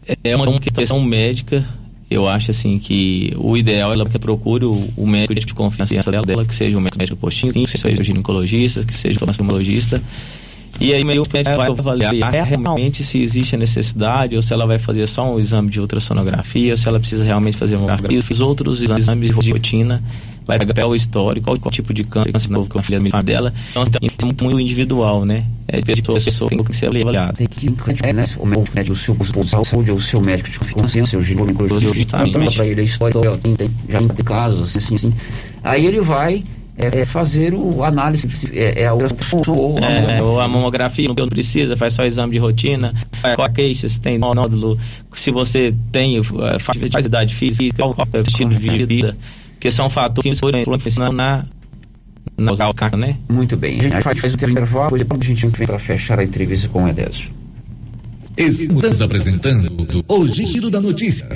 [0.07, 1.65] é, é uma questão médica.
[2.11, 6.45] Eu acho assim que o ideal é ela que procure o, médico de confiança dela,
[6.45, 10.03] que seja o médico postinho, que seja o ginecologista, que seja o oftalmologista.
[10.81, 14.53] E aí meio que o médico vai avaliar realmente se existe a necessidade ou se
[14.53, 17.87] ela vai fazer só um exame de ultrassonografia ou se ela precisa realmente fazer uma
[17.87, 18.23] mamografia.
[18.23, 20.03] Fiz outros exames de rotina,
[20.45, 23.53] vai pegar o histórico, qual, qual tipo de câncer, câncer novo com a filha dela.
[23.71, 25.45] Então é muito, muito individual, né?
[25.69, 27.39] É de pessoa pessoa tem que ser avaliada.
[28.03, 28.27] É, né?
[28.39, 31.07] O médico, né, o seu posto de saúde ou o seu médico de confiança, o
[31.07, 33.57] seu ginecologista, fala para ele a história, ela tem,
[33.89, 35.13] já tem casos, assim, assim.
[35.63, 36.43] Aí ele vai
[36.77, 39.05] é, é, fazer o análise, é, é a ou
[39.79, 42.95] a É, ou a mamografia não precisa, faz só exame de rotina,
[43.35, 44.79] qual a queixa, se tem nódulo,
[45.15, 49.17] se você tem, eh, faz atividade física, qual é o estilo de vida.
[49.53, 51.45] Porque são fatores que influenciam na
[52.37, 53.17] na usar o carro, né?
[53.29, 53.79] Muito bem.
[53.81, 56.89] A gente faz um intervalo, depois a gente vem para fechar a entrevista com o
[56.89, 57.31] Edésio.
[58.37, 61.29] Estamos apresentando o Giro da Notícia.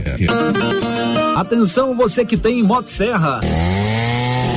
[1.36, 3.40] Atenção você que tem Motosserra.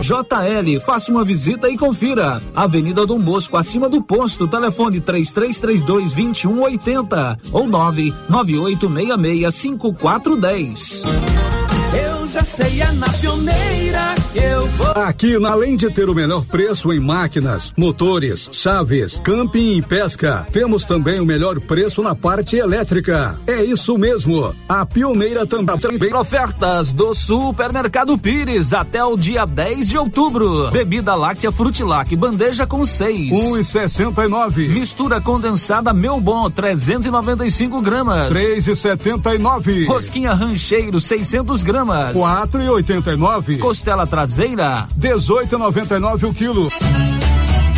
[0.00, 2.40] JL, faça uma visita e confira.
[2.54, 11.02] Avenida Dom Bosco, acima do posto, telefone 3332 2180 ou 99866 5410.
[11.94, 14.61] Eu já sei, é na pioneira eu.
[14.94, 20.84] Aqui, além de ter o melhor preço em máquinas, motores, chaves, camping e pesca, temos
[20.84, 23.36] também o melhor preço na parte elétrica.
[23.46, 24.54] É isso mesmo.
[24.68, 30.70] A pioneira também tem ofertas do Supermercado Pires até o dia 10 de outubro.
[30.70, 33.32] Bebida láctea Frutilac, bandeja com seis.
[33.32, 34.68] Um e sessenta e nove.
[34.68, 38.30] Mistura condensada Meu Bom, 395 gramas.
[38.30, 39.86] Três e setenta e nove.
[39.86, 42.14] Rosquinha Rancheiro, 600 gramas.
[42.14, 43.58] Quatro e oitenta e nove.
[43.58, 44.61] Costela traseira,
[44.98, 46.68] 18,99 o quilo.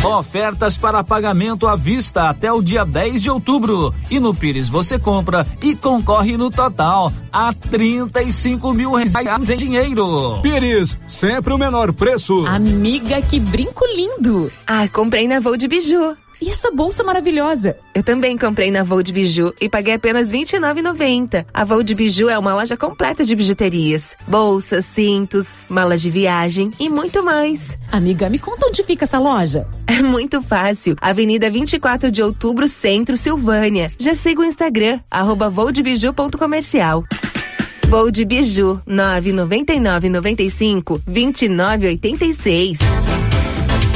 [0.03, 3.91] Ofertas para pagamento à vista até o dia 10 de outubro.
[4.09, 10.39] E no Pires você compra e concorre no total a 35 mil reais em dinheiro.
[10.43, 12.45] Pires, sempre o menor preço.
[12.45, 14.51] Amiga, que brinco lindo!
[14.67, 16.15] Ah, comprei na Voo de Biju.
[16.41, 17.77] E essa bolsa maravilhosa?
[17.93, 21.45] Eu também comprei na Voo de Biju e paguei apenas R$ 29,90.
[21.53, 26.71] A Voo de Biju é uma loja completa de bijuterias, bolsas, cintos, malas de viagem
[26.79, 27.77] e muito mais.
[27.91, 29.65] Amiga, me conta onde fica essa loja?
[29.95, 30.95] É muito fácil.
[30.99, 33.89] Avenida 24 de Outubro, Centro, Silvânia.
[33.97, 37.05] Já siga o Instagram, arroba voodebiju.comercial.
[37.87, 42.79] Voo de Biju, 999 95 2986.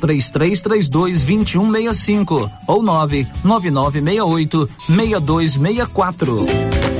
[0.00, 0.90] 3332
[1.24, 6.79] 2165 ou 99968 6264.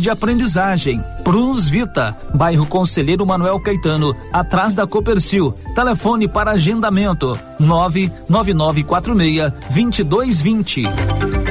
[0.00, 1.02] de aprendizagem.
[1.22, 5.54] Prunus Vita, bairro Conselheiro Manuel Caetano, atrás da Copercil.
[5.74, 11.43] Telefone para agendamento: 99946 2220.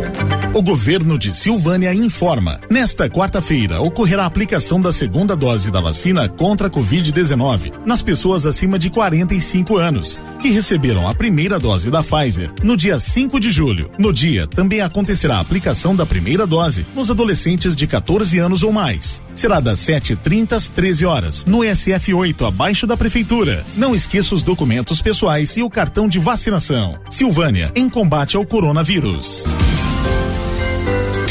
[0.56, 2.62] O governo de Silvânia informa.
[2.70, 8.46] Nesta quarta-feira ocorrerá a aplicação da segunda dose da vacina contra a Covid-19 nas pessoas
[8.46, 13.50] acima de 45 anos, que receberam a primeira dose da Pfizer no dia 5 de
[13.50, 13.90] julho.
[13.98, 18.72] No dia, também acontecerá a aplicação da primeira dose nos adolescentes de 14 anos ou
[18.72, 19.24] mais.
[19.34, 23.66] Será das 7h30 às 13 horas, no SF 8, abaixo da Prefeitura.
[23.76, 27.00] Não esqueça os documentos pessoais e o cartão de vacinação.
[27.10, 29.46] Silvânia, em combate ao coronavírus.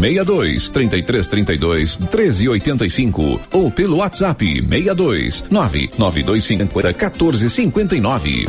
[0.00, 8.46] 62 33 32 13 85 ou pelo WhatsApp 62 99250 14 59.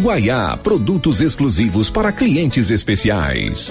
[0.00, 3.70] Guaiá, produtos exclusivos para clientes especiais.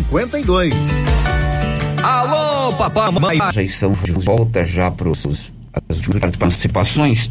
[0.09, 0.73] 52.
[2.03, 3.37] Alô, papai, mamãe.
[3.53, 7.29] Já estão de volta já para as participações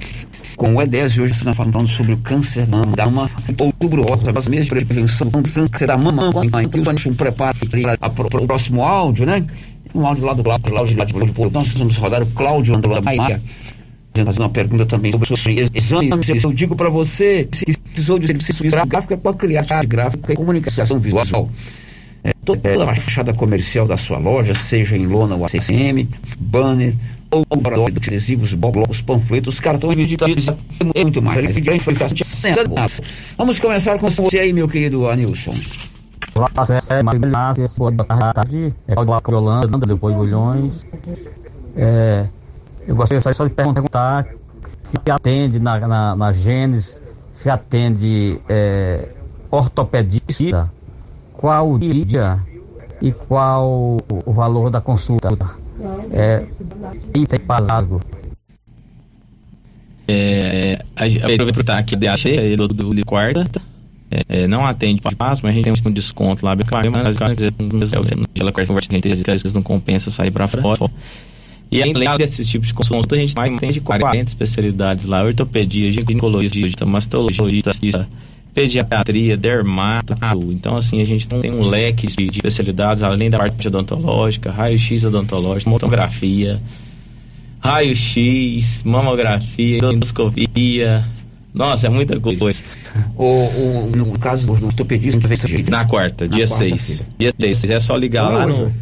[0.57, 1.25] com o Edésio.
[1.25, 5.43] Hoje estamos falando sobre o câncer da mama, outubro rosa, as mesmas de prevenção do
[5.43, 6.31] câncer da mama.
[6.63, 7.57] Então, a gente prepara
[7.99, 9.45] para o próximo áudio, né?
[9.95, 12.77] Um áudio lá do Cláudio, lá de lá de Então, nós vamos rodar o Cláudio
[12.77, 13.43] André Maia.
[14.13, 16.11] Fazendo uma pergunta também sobre exame.
[16.43, 20.99] Eu digo para você, se precisou de serviço gráfico é para criar gráfico e comunicação
[20.99, 21.51] visual.
[22.23, 26.09] É, toda a fachada comercial da sua loja, seja em lona ou ACM,
[26.39, 26.95] banner,
[27.31, 27.47] ou
[27.87, 31.57] adesivos, blocos, panfletos, cartões digitais e muito mais.
[33.39, 35.55] Vamos começar com você aí, meu querido Anilson.
[36.35, 36.51] Olá,
[36.91, 38.75] é Marilha, boa tarde.
[38.87, 40.87] É Claudio Holanda, depois Bulhões.
[41.77, 42.27] É,
[42.87, 44.27] eu gostaria só de perguntar
[44.83, 49.09] se atende na, na, na Gênesis, se atende é,
[49.51, 50.71] ortopedista
[51.41, 52.39] qual o dia
[53.01, 53.97] e qual
[54.27, 55.29] o valor da consulta.
[56.13, 56.45] É,
[57.47, 57.99] pagado.
[60.07, 63.63] É, aproveitar aqui a cheia do, do, do quarta.
[64.29, 67.17] É, não atende passo, mas a gente tem um desconto lá, bem mas
[68.39, 70.91] ela conversa que às vezes não compensa sair para fora.
[71.71, 76.69] E além desses tipos de consulta, a gente tem de 40 especialidades lá, ortopedia, ginecologia,
[76.85, 77.63] mastologia,
[78.55, 80.17] pediatria, dermato.
[80.51, 85.05] Então, assim, a gente tem um leque de, de especialidades, além da parte odontológica, raio-x
[85.05, 86.61] odontológico, tomografia,
[87.61, 91.05] raio-x, mamografia, endoscopia.
[91.53, 92.63] Nossa, é muita coisa.
[93.17, 95.19] O, o, no caso do ortopedista,
[95.69, 97.03] na quarta, dia 6.
[97.19, 97.71] Dia 6.
[97.71, 98.73] É só ligar lá no.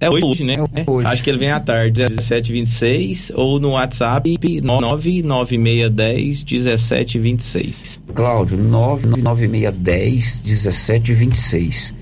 [0.00, 0.56] É hoje, né?
[0.74, 1.06] É hoje.
[1.06, 8.00] Acho que ele vem à tarde, 1726, ou no WhatsApp 99610 1726.
[8.14, 11.92] Cláudio, 99610 1726.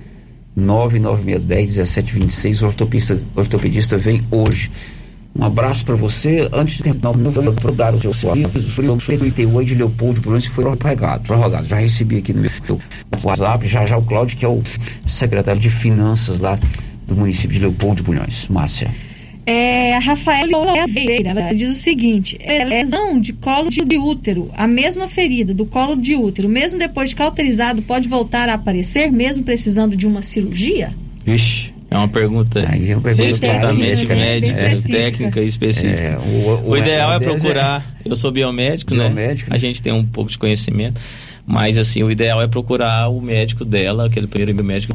[0.54, 4.70] 99610 1726, o ortopedista, ortopedista vem hoje.
[5.36, 6.48] Um abraço para você.
[6.52, 8.70] Antes de terminar, eu vou dar o seu aviso.
[8.70, 11.66] Foi o 38 de Leopoldo Bruno que foi prorrogado, prorrogado.
[11.66, 12.50] Já recebi aqui no meu
[13.24, 14.62] WhatsApp, já já o Cláudio, que é o
[15.04, 16.58] secretário de Finanças lá
[17.08, 18.46] do município de Leopoldo de Bulhões.
[18.48, 18.90] Márcia.
[19.46, 24.66] É, a Rafaela Oliveira ela diz o seguinte: é lesão de colo de útero, a
[24.66, 29.42] mesma ferida do colo de útero, mesmo depois de cauterizado, pode voltar a aparecer, mesmo
[29.42, 30.90] precisando de uma cirurgia?
[31.24, 31.72] Vixe.
[31.90, 34.14] É uma pergunta Aí é uma pergunta estritamente né?
[34.14, 34.74] médica, É.
[34.76, 36.02] técnica específica.
[36.02, 37.96] É, o- o, o- ideal é é- procurar.
[38.04, 39.56] Eu sou biomédico, Biomédico, né?
[39.56, 41.00] A gente tem um pouco de conhecimento.
[41.48, 44.94] Mas, assim, o ideal é procurar o médico dela, aquele primeiro médico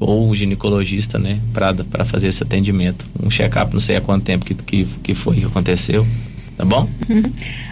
[0.00, 1.38] ou o ginecologista, né?
[1.52, 3.04] Para fazer esse atendimento.
[3.22, 6.06] Um check-up, não sei há quanto tempo que, que, que foi que aconteceu.
[6.56, 6.88] Tá bom?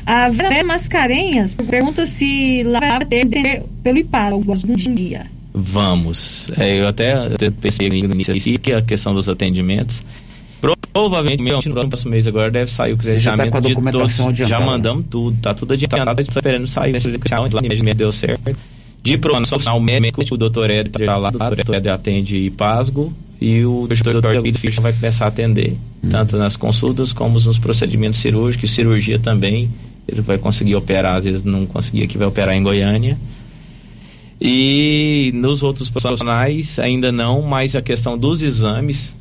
[0.04, 5.24] A Vera Mascarenhas pergunta se lá vai ter pelo IPAR algum dia.
[5.54, 6.50] Vamos.
[6.58, 10.02] É, eu até, até pensei no início aqui que a questão dos atendimentos.
[10.94, 14.32] Provavelmente, meu, no próximo mês agora deve sair o Você já tá credenciamento com a
[14.32, 14.44] de.
[14.44, 16.92] Já mandamos tudo, tá tudo adiantado, tá esperando sair.
[16.92, 17.00] Né?
[17.52, 18.56] Lá mesmo deu certo.
[19.02, 23.64] De pronto, o médico, o doutor Ed tá lá, o doutor Ed atende IPASGO e
[23.64, 25.76] o doutor Guido Fischer vai começar a atender,
[26.08, 29.68] tanto nas consultas como nos procedimentos cirúrgicos, cirurgia também.
[30.06, 33.18] Ele vai conseguir operar, às vezes não conseguia que vai operar em Goiânia.
[34.40, 39.12] E nos outros profissionais ainda não, mas a questão dos exames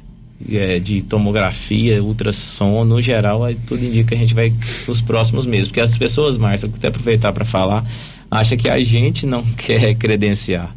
[0.51, 4.53] é, de tomografia, ultrassom, no geral, aí tudo indica que a gente vai
[4.87, 5.67] nos próximos meses.
[5.67, 7.85] Porque as pessoas, Márcia, até aproveitar para falar,
[8.29, 10.75] acha que a gente não quer credenciar.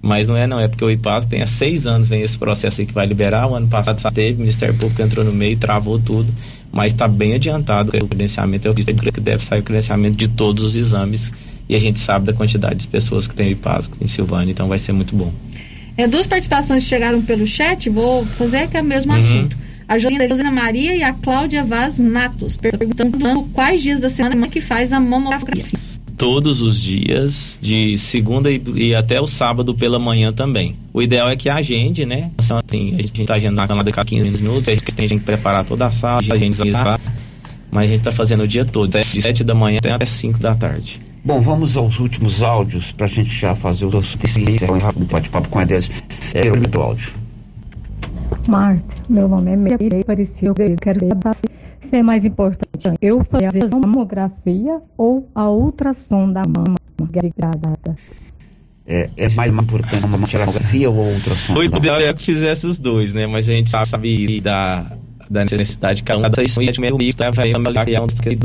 [0.00, 2.80] Mas não é não, é porque o IPAS tem há seis anos, vem esse processo
[2.80, 5.56] aí que vai liberar, o ano passado só teve, o Ministério Público entrou no meio,
[5.56, 6.32] travou tudo,
[6.72, 10.64] mas está bem adiantado o credenciamento, eu acredito que deve sair o credenciamento de todos
[10.64, 11.32] os exames,
[11.68, 14.66] e a gente sabe da quantidade de pessoas que tem o IPAS em Silvânia, então
[14.66, 15.32] vai ser muito bom.
[15.96, 19.18] É, duas participações que chegaram pelo chat, vou fazer que é o mesmo Uhum.
[19.18, 19.56] assunto.
[19.88, 24.92] A Jolina Maria e a Cláudia Vaz Matos, perguntando quais dias da semana que faz
[24.92, 25.64] a mamografia.
[26.16, 30.76] todos os dias, de segunda e, e até o sábado pela manhã também.
[30.94, 32.30] O ideal é que agende, né?
[32.38, 35.64] Assim, a gente está agendando lá daqui a 15 minutos, a gente tem que preparar
[35.64, 36.58] toda a sala, a gente
[37.72, 40.54] mas a gente está fazendo o dia todo, de 7 da manhã até 5 da
[40.54, 41.00] tarde.
[41.24, 44.18] Bom, vamos aos últimos áudios para a gente já fazer o nosso
[44.80, 45.88] rápido bate-papo com a Edez.
[46.34, 47.12] É, o áudio.
[48.48, 50.52] Márcia, meu nome é Meire Apareceu.
[50.58, 51.00] Eu quero
[51.88, 52.88] ser mais importante.
[53.00, 56.74] Eu fazer a mamografia ou a ultrassom da mama
[57.36, 57.96] gravada.
[58.84, 61.54] É, é mais importante uma mamografia ou ultrassom?
[61.54, 63.28] O ideal é que fizesse os dois, né?
[63.28, 64.98] Mas a gente sabe da,
[65.32, 66.20] da necessidade de um.
[66.20, 68.36] Cada isso é meio mito, vai avaliar um dos que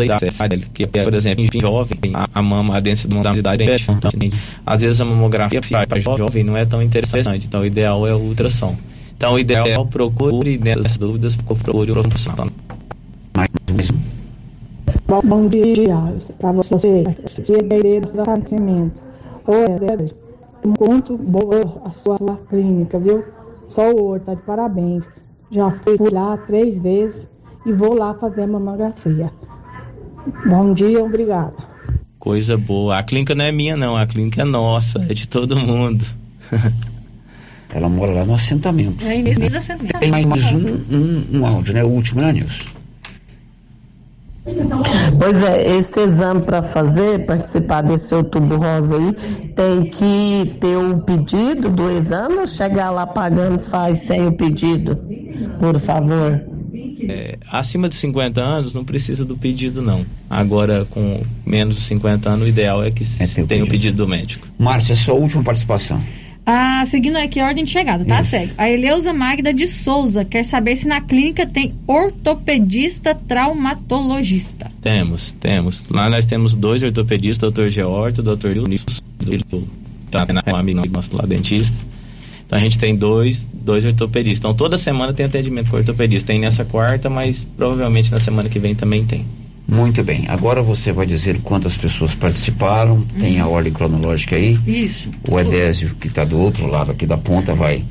[0.66, 3.92] Porque, por exemplo, em jovem, a, a mama, a densidade é baixa.
[3.92, 4.32] Então, assim,
[4.66, 7.46] às vezes a mamografia para jovem não é tão interessante.
[7.46, 8.78] Então, o ideal é o ultrassom.
[9.18, 12.48] Então, o ideal é procure, dentro das dúvidas, procure o profissional.
[15.08, 15.64] Bom, bom dia
[16.38, 17.04] para você,
[18.12, 18.92] tratamento.
[19.48, 22.18] Oi, muito boa a sua,
[22.50, 23.24] clínica, viu?
[23.70, 25.04] Só o ouro, tá de parabéns.
[25.52, 27.28] Já fui lá três vezes
[27.66, 29.32] e vou lá fazer a mamografia.
[30.46, 31.54] Bom dia, obrigada.
[32.20, 32.98] Coisa boa.
[32.98, 33.96] A clínica não é minha, não.
[33.96, 36.04] A clínica é nossa, é de todo mundo.
[37.74, 39.06] Ela mora lá no assentamento.
[39.06, 40.00] É, mesmo assentamento.
[40.00, 41.84] Tem mais um, um, um áudio, né?
[41.84, 42.78] O último, né, Nilson?
[45.20, 49.14] Pois é, esse exame para fazer, participar desse outubro rosa aí,
[49.54, 54.98] tem que ter o pedido do exame ou chegar lá pagando faz sem o pedido,
[55.60, 56.42] por favor?
[57.10, 60.06] É, acima de 50 anos não precisa do pedido, não.
[60.30, 64.08] Agora, com menos de 50 anos, o ideal é que é tenha o pedido do
[64.08, 64.48] médico.
[64.58, 66.02] Márcia, sua última participação.
[66.50, 68.24] Ah, seguindo aqui a ordem de chegada, tá?
[68.24, 68.54] Segue.
[68.58, 74.72] A Eleusa Magda de Souza quer saber se na clínica tem ortopedista traumatologista.
[74.82, 75.84] Temos, temos.
[75.90, 77.68] Lá nós temos dois ortopedistas, Dr.
[77.68, 78.66] Georto, o Dr.
[78.66, 79.68] Nilson,
[80.10, 81.84] tá um amigo nosso lá, dentista.
[82.48, 84.40] Então a gente tem dois, dois ortopedistas.
[84.40, 86.28] Então toda semana tem atendimento com ortopedista.
[86.28, 89.26] Tem nessa quarta, mas provavelmente na semana que vem também tem.
[89.68, 90.26] Muito bem.
[90.30, 93.02] Agora você vai dizer quantas pessoas participaram.
[93.20, 94.58] Tem a ordem cronológica aí.
[94.66, 95.10] Isso.
[95.28, 97.84] O Edésio, que está do outro lado aqui da ponta, vai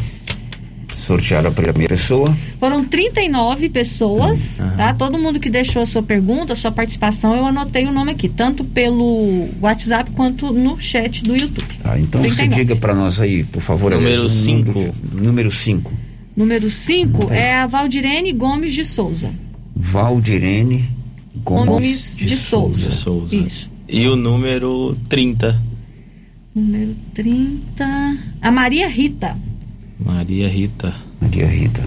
[1.07, 2.37] sortear a primeira pessoa.
[2.59, 4.93] Foram 39 pessoas, Hum, tá?
[4.95, 8.29] Todo mundo que deixou a sua pergunta, a sua participação, eu anotei o nome aqui,
[8.29, 11.67] tanto pelo WhatsApp quanto no chat do YouTube.
[11.83, 12.55] Tá, então você 39.
[12.57, 13.91] diga para nós aí, por favor.
[13.93, 14.73] Número Edésio, o cinco.
[14.73, 15.93] número- Número 5.
[16.37, 19.31] Número 5 é a Valdirene Gomes de Souza.
[19.75, 20.85] Valdirene
[21.45, 22.87] Gomes, Gomes de, Souza.
[22.89, 23.37] De Souza.
[23.37, 23.71] Isso.
[23.89, 25.59] E o número 30,
[26.55, 28.17] Número 30.
[28.41, 29.37] A Maria Rita.
[29.99, 30.95] Maria Rita.
[31.21, 31.83] Maria Rita.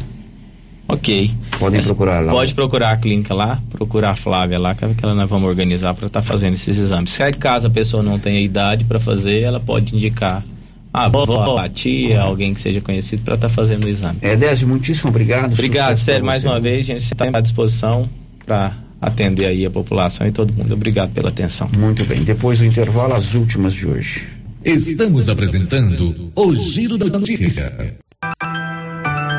[0.87, 1.31] Ok.
[1.59, 2.31] Podem procurar lá.
[2.31, 5.47] Pode procurar a clínica lá, procurar a Flávia lá, que é que ela nós vamos
[5.47, 7.11] organizar para estar fazendo esses exames.
[7.11, 10.43] Se caso a pessoa não tenha idade para fazer, ela pode indicar
[10.91, 14.17] a avó, a tia, alguém que seja conhecido para estar fazendo o exame.
[14.23, 15.53] Edésio, muitíssimo obrigado.
[15.53, 18.09] Obrigado, pra mais uma vez, gente está à disposição
[18.43, 20.73] para atender aí a população e todo mundo.
[20.73, 21.69] Obrigado pela atenção.
[21.77, 22.23] Muito bem.
[22.23, 24.38] Depois do intervalo, as últimas de hoje.
[24.63, 27.97] Estamos apresentando o Giro da Notícia.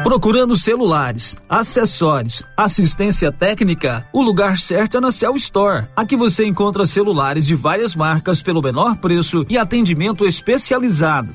[0.02, 5.88] Procurando celulares, acessórios, assistência técnica, o lugar certo é na Cell Store.
[5.94, 11.34] Aqui você encontra celulares de várias marcas pelo menor preço e atendimento especializado.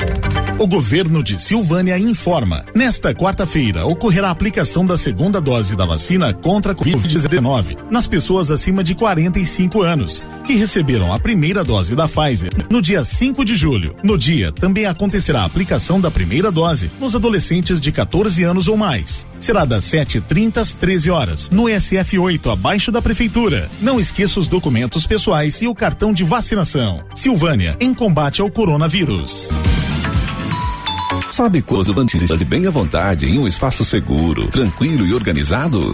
[0.61, 2.63] O governo de Silvânia informa.
[2.75, 8.51] Nesta quarta-feira ocorrerá a aplicação da segunda dose da vacina contra a Covid-19 nas pessoas
[8.51, 13.55] acima de 45 anos que receberam a primeira dose da Pfizer no dia 5 de
[13.55, 13.95] julho.
[14.03, 18.77] No dia também acontecerá a aplicação da primeira dose nos adolescentes de 14 anos ou
[18.77, 19.25] mais.
[19.39, 23.67] Será das 7h30 às 13 horas no SF8 abaixo da prefeitura.
[23.81, 27.03] Não esqueça os documentos pessoais e o cartão de vacinação.
[27.15, 29.49] Silvânia em combate ao coronavírus.
[31.31, 35.93] Sabe quando notícias bem à vontade em um espaço seguro, tranquilo e organizado?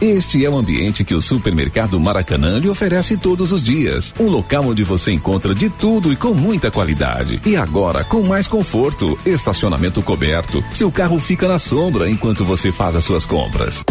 [0.00, 4.12] Este é o ambiente que o supermercado Maracanã lhe oferece todos os dias.
[4.20, 7.40] Um local onde você encontra de tudo e com muita qualidade.
[7.46, 10.62] E agora com mais conforto, estacionamento coberto.
[10.72, 13.82] Seu carro fica na sombra enquanto você faz as suas compras.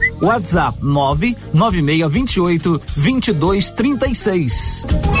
[0.21, 5.20] WhatsApp 99628 2236.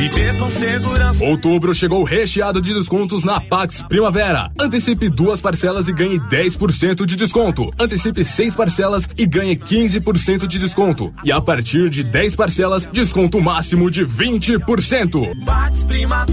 [0.00, 1.22] Viver com segurança.
[1.22, 4.50] Outubro chegou recheado de descontos na Pax Primavera.
[4.58, 7.70] Antecipe duas parcelas e ganhe 10% de desconto.
[7.78, 11.12] Antecipe seis parcelas e ganhe 15% de desconto.
[11.22, 15.32] E a partir de 10 parcelas, desconto máximo de 20%.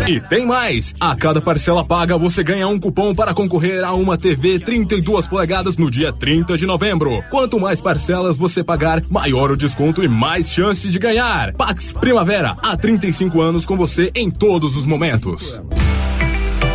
[0.08, 0.96] E tem mais!
[0.98, 5.76] A cada parcela paga, você ganha um cupom para concorrer a uma TV 32 polegadas
[5.76, 7.22] no dia 30 de novembro.
[7.30, 11.52] Quanto mais parcelas você pagar, maior o desconto e mais chance de ganhar.
[11.52, 15.60] Pax Primavera, há 35 anos com você em todos os momentos.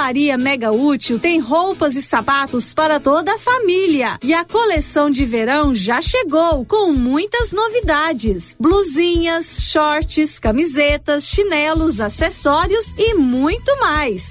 [0.00, 4.18] Papelaria Mega Útil tem roupas e sapatos para toda a família.
[4.22, 12.94] E a coleção de verão já chegou com muitas novidades: blusinhas, shorts, camisetas, chinelos, acessórios
[12.96, 14.30] e muito mais.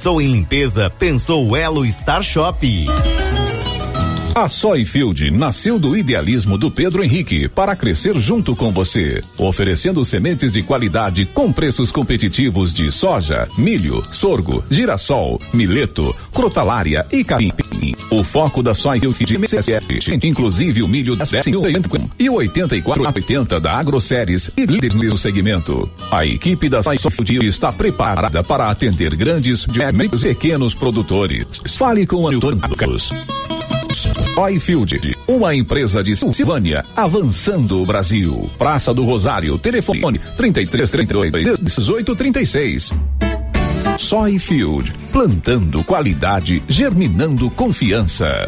[0.19, 0.89] em limpeza?
[0.89, 2.87] Pensou Elo Star Shop.
[4.33, 10.53] A Soyfield nasceu do idealismo do Pedro Henrique para crescer junto com você, oferecendo sementes
[10.53, 17.51] de qualidade com preços competitivos de soja, milho, sorgo, girassol, mileto, crotalária e capim.
[18.09, 21.25] O foco da Soyfield MCSF, inclusive o milho da
[22.17, 25.89] e o 8480 da AgroSéries e líderes no segmento.
[26.09, 31.45] A equipe da Soyfield está preparada para atender grandes e pequenos produtores.
[31.77, 33.11] Fale com o Newton Marcos.
[34.37, 38.49] Oifield, uma empresa de Silvânia, avançando o Brasil.
[38.57, 42.91] Praça do Rosário, telefone 33 32 18 36.
[43.97, 48.47] Soy Field, plantando qualidade, germinando confiança.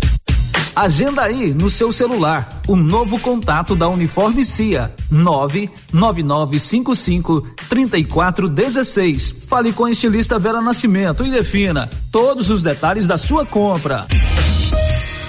[0.75, 9.43] Agenda aí no seu celular o novo contato da Uniforme CIA 99955 3416.
[9.47, 14.07] Fale com a estilista Vera Nascimento e defina todos os detalhes da sua compra.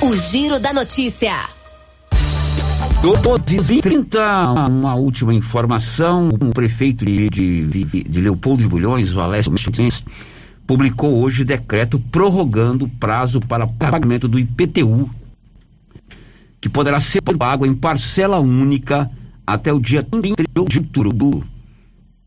[0.00, 1.34] O Giro da Notícia.
[3.02, 4.20] Todos 30,
[4.68, 7.64] uma última informação, o prefeito de, de,
[8.04, 9.52] de Leopoldo de Bulhões, o Alessio
[10.64, 15.10] publicou hoje decreto prorrogando o prazo para pagamento do IPTU,
[16.62, 19.10] que poderá ser pago em parcela única
[19.44, 21.44] até o dia 30 de outubro.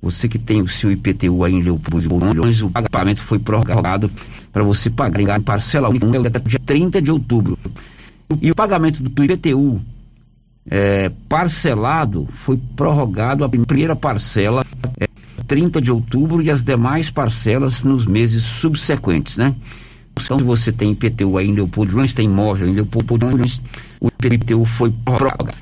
[0.02, 2.16] Você que tem o seu IPTU aí em Leopoldo
[2.66, 4.12] o pagamento foi prorrogado
[4.52, 7.58] para você pagar em parcela única até o dia 30 de outubro.
[8.42, 9.82] E o pagamento do IPTU
[10.70, 14.66] é, parcelado foi prorrogado a primeira parcela
[15.00, 15.08] é,
[15.48, 19.56] 30 de outubro e as demais parcelas nos meses subsequentes, né?
[20.12, 23.28] Então, se você tem IPTU aí em Leopoldo tem imóvel em Leopoldo
[24.06, 25.54] o IPTU foi prorrogado.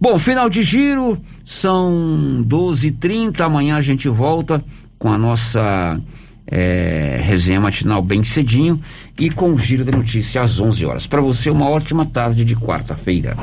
[0.00, 4.62] Bom, final de giro, são 12h30, amanhã a gente volta
[4.98, 6.00] com a nossa
[6.46, 8.80] é, resenha matinal bem cedinho
[9.18, 11.06] e com o giro da notícia às 11 horas.
[11.06, 13.36] Para você, uma ótima tarde de quarta-feira.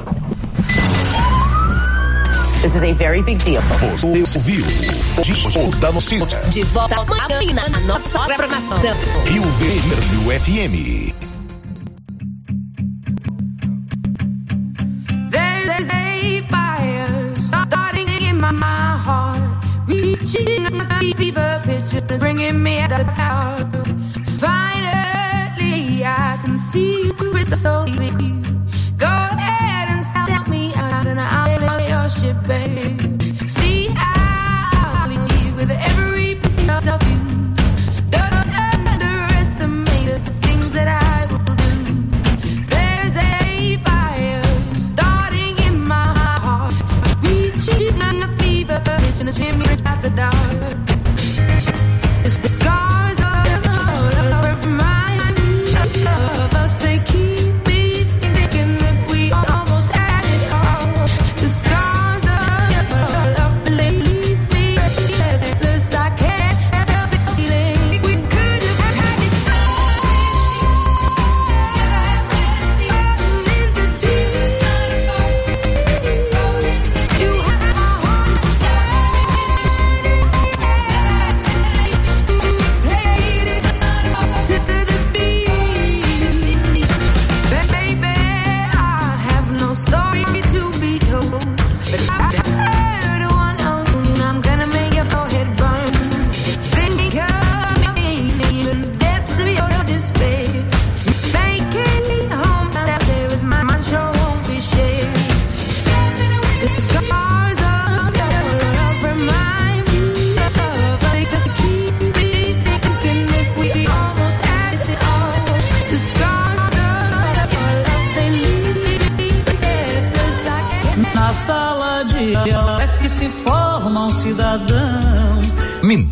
[2.61, 3.64] This is a very big deal.
[3.98, 6.40] Você ouviu o da notícia.
[6.52, 8.95] De volta amanhã na nossa programação.
[9.26, 11.30] Rio Vermelho FM.
[20.31, 23.57] Cheating on my fever pictures, bringing me out of power.
[24.39, 28.41] Finally, I can see you with the soul with you.
[28.97, 33.01] Go ahead and sell me out, and I'll your ship, babe.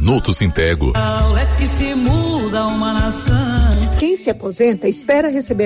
[0.09, 0.91] Minuto Sintego.
[0.95, 3.35] É que se muda uma nação.
[3.99, 5.57] Quem se aposenta espera receber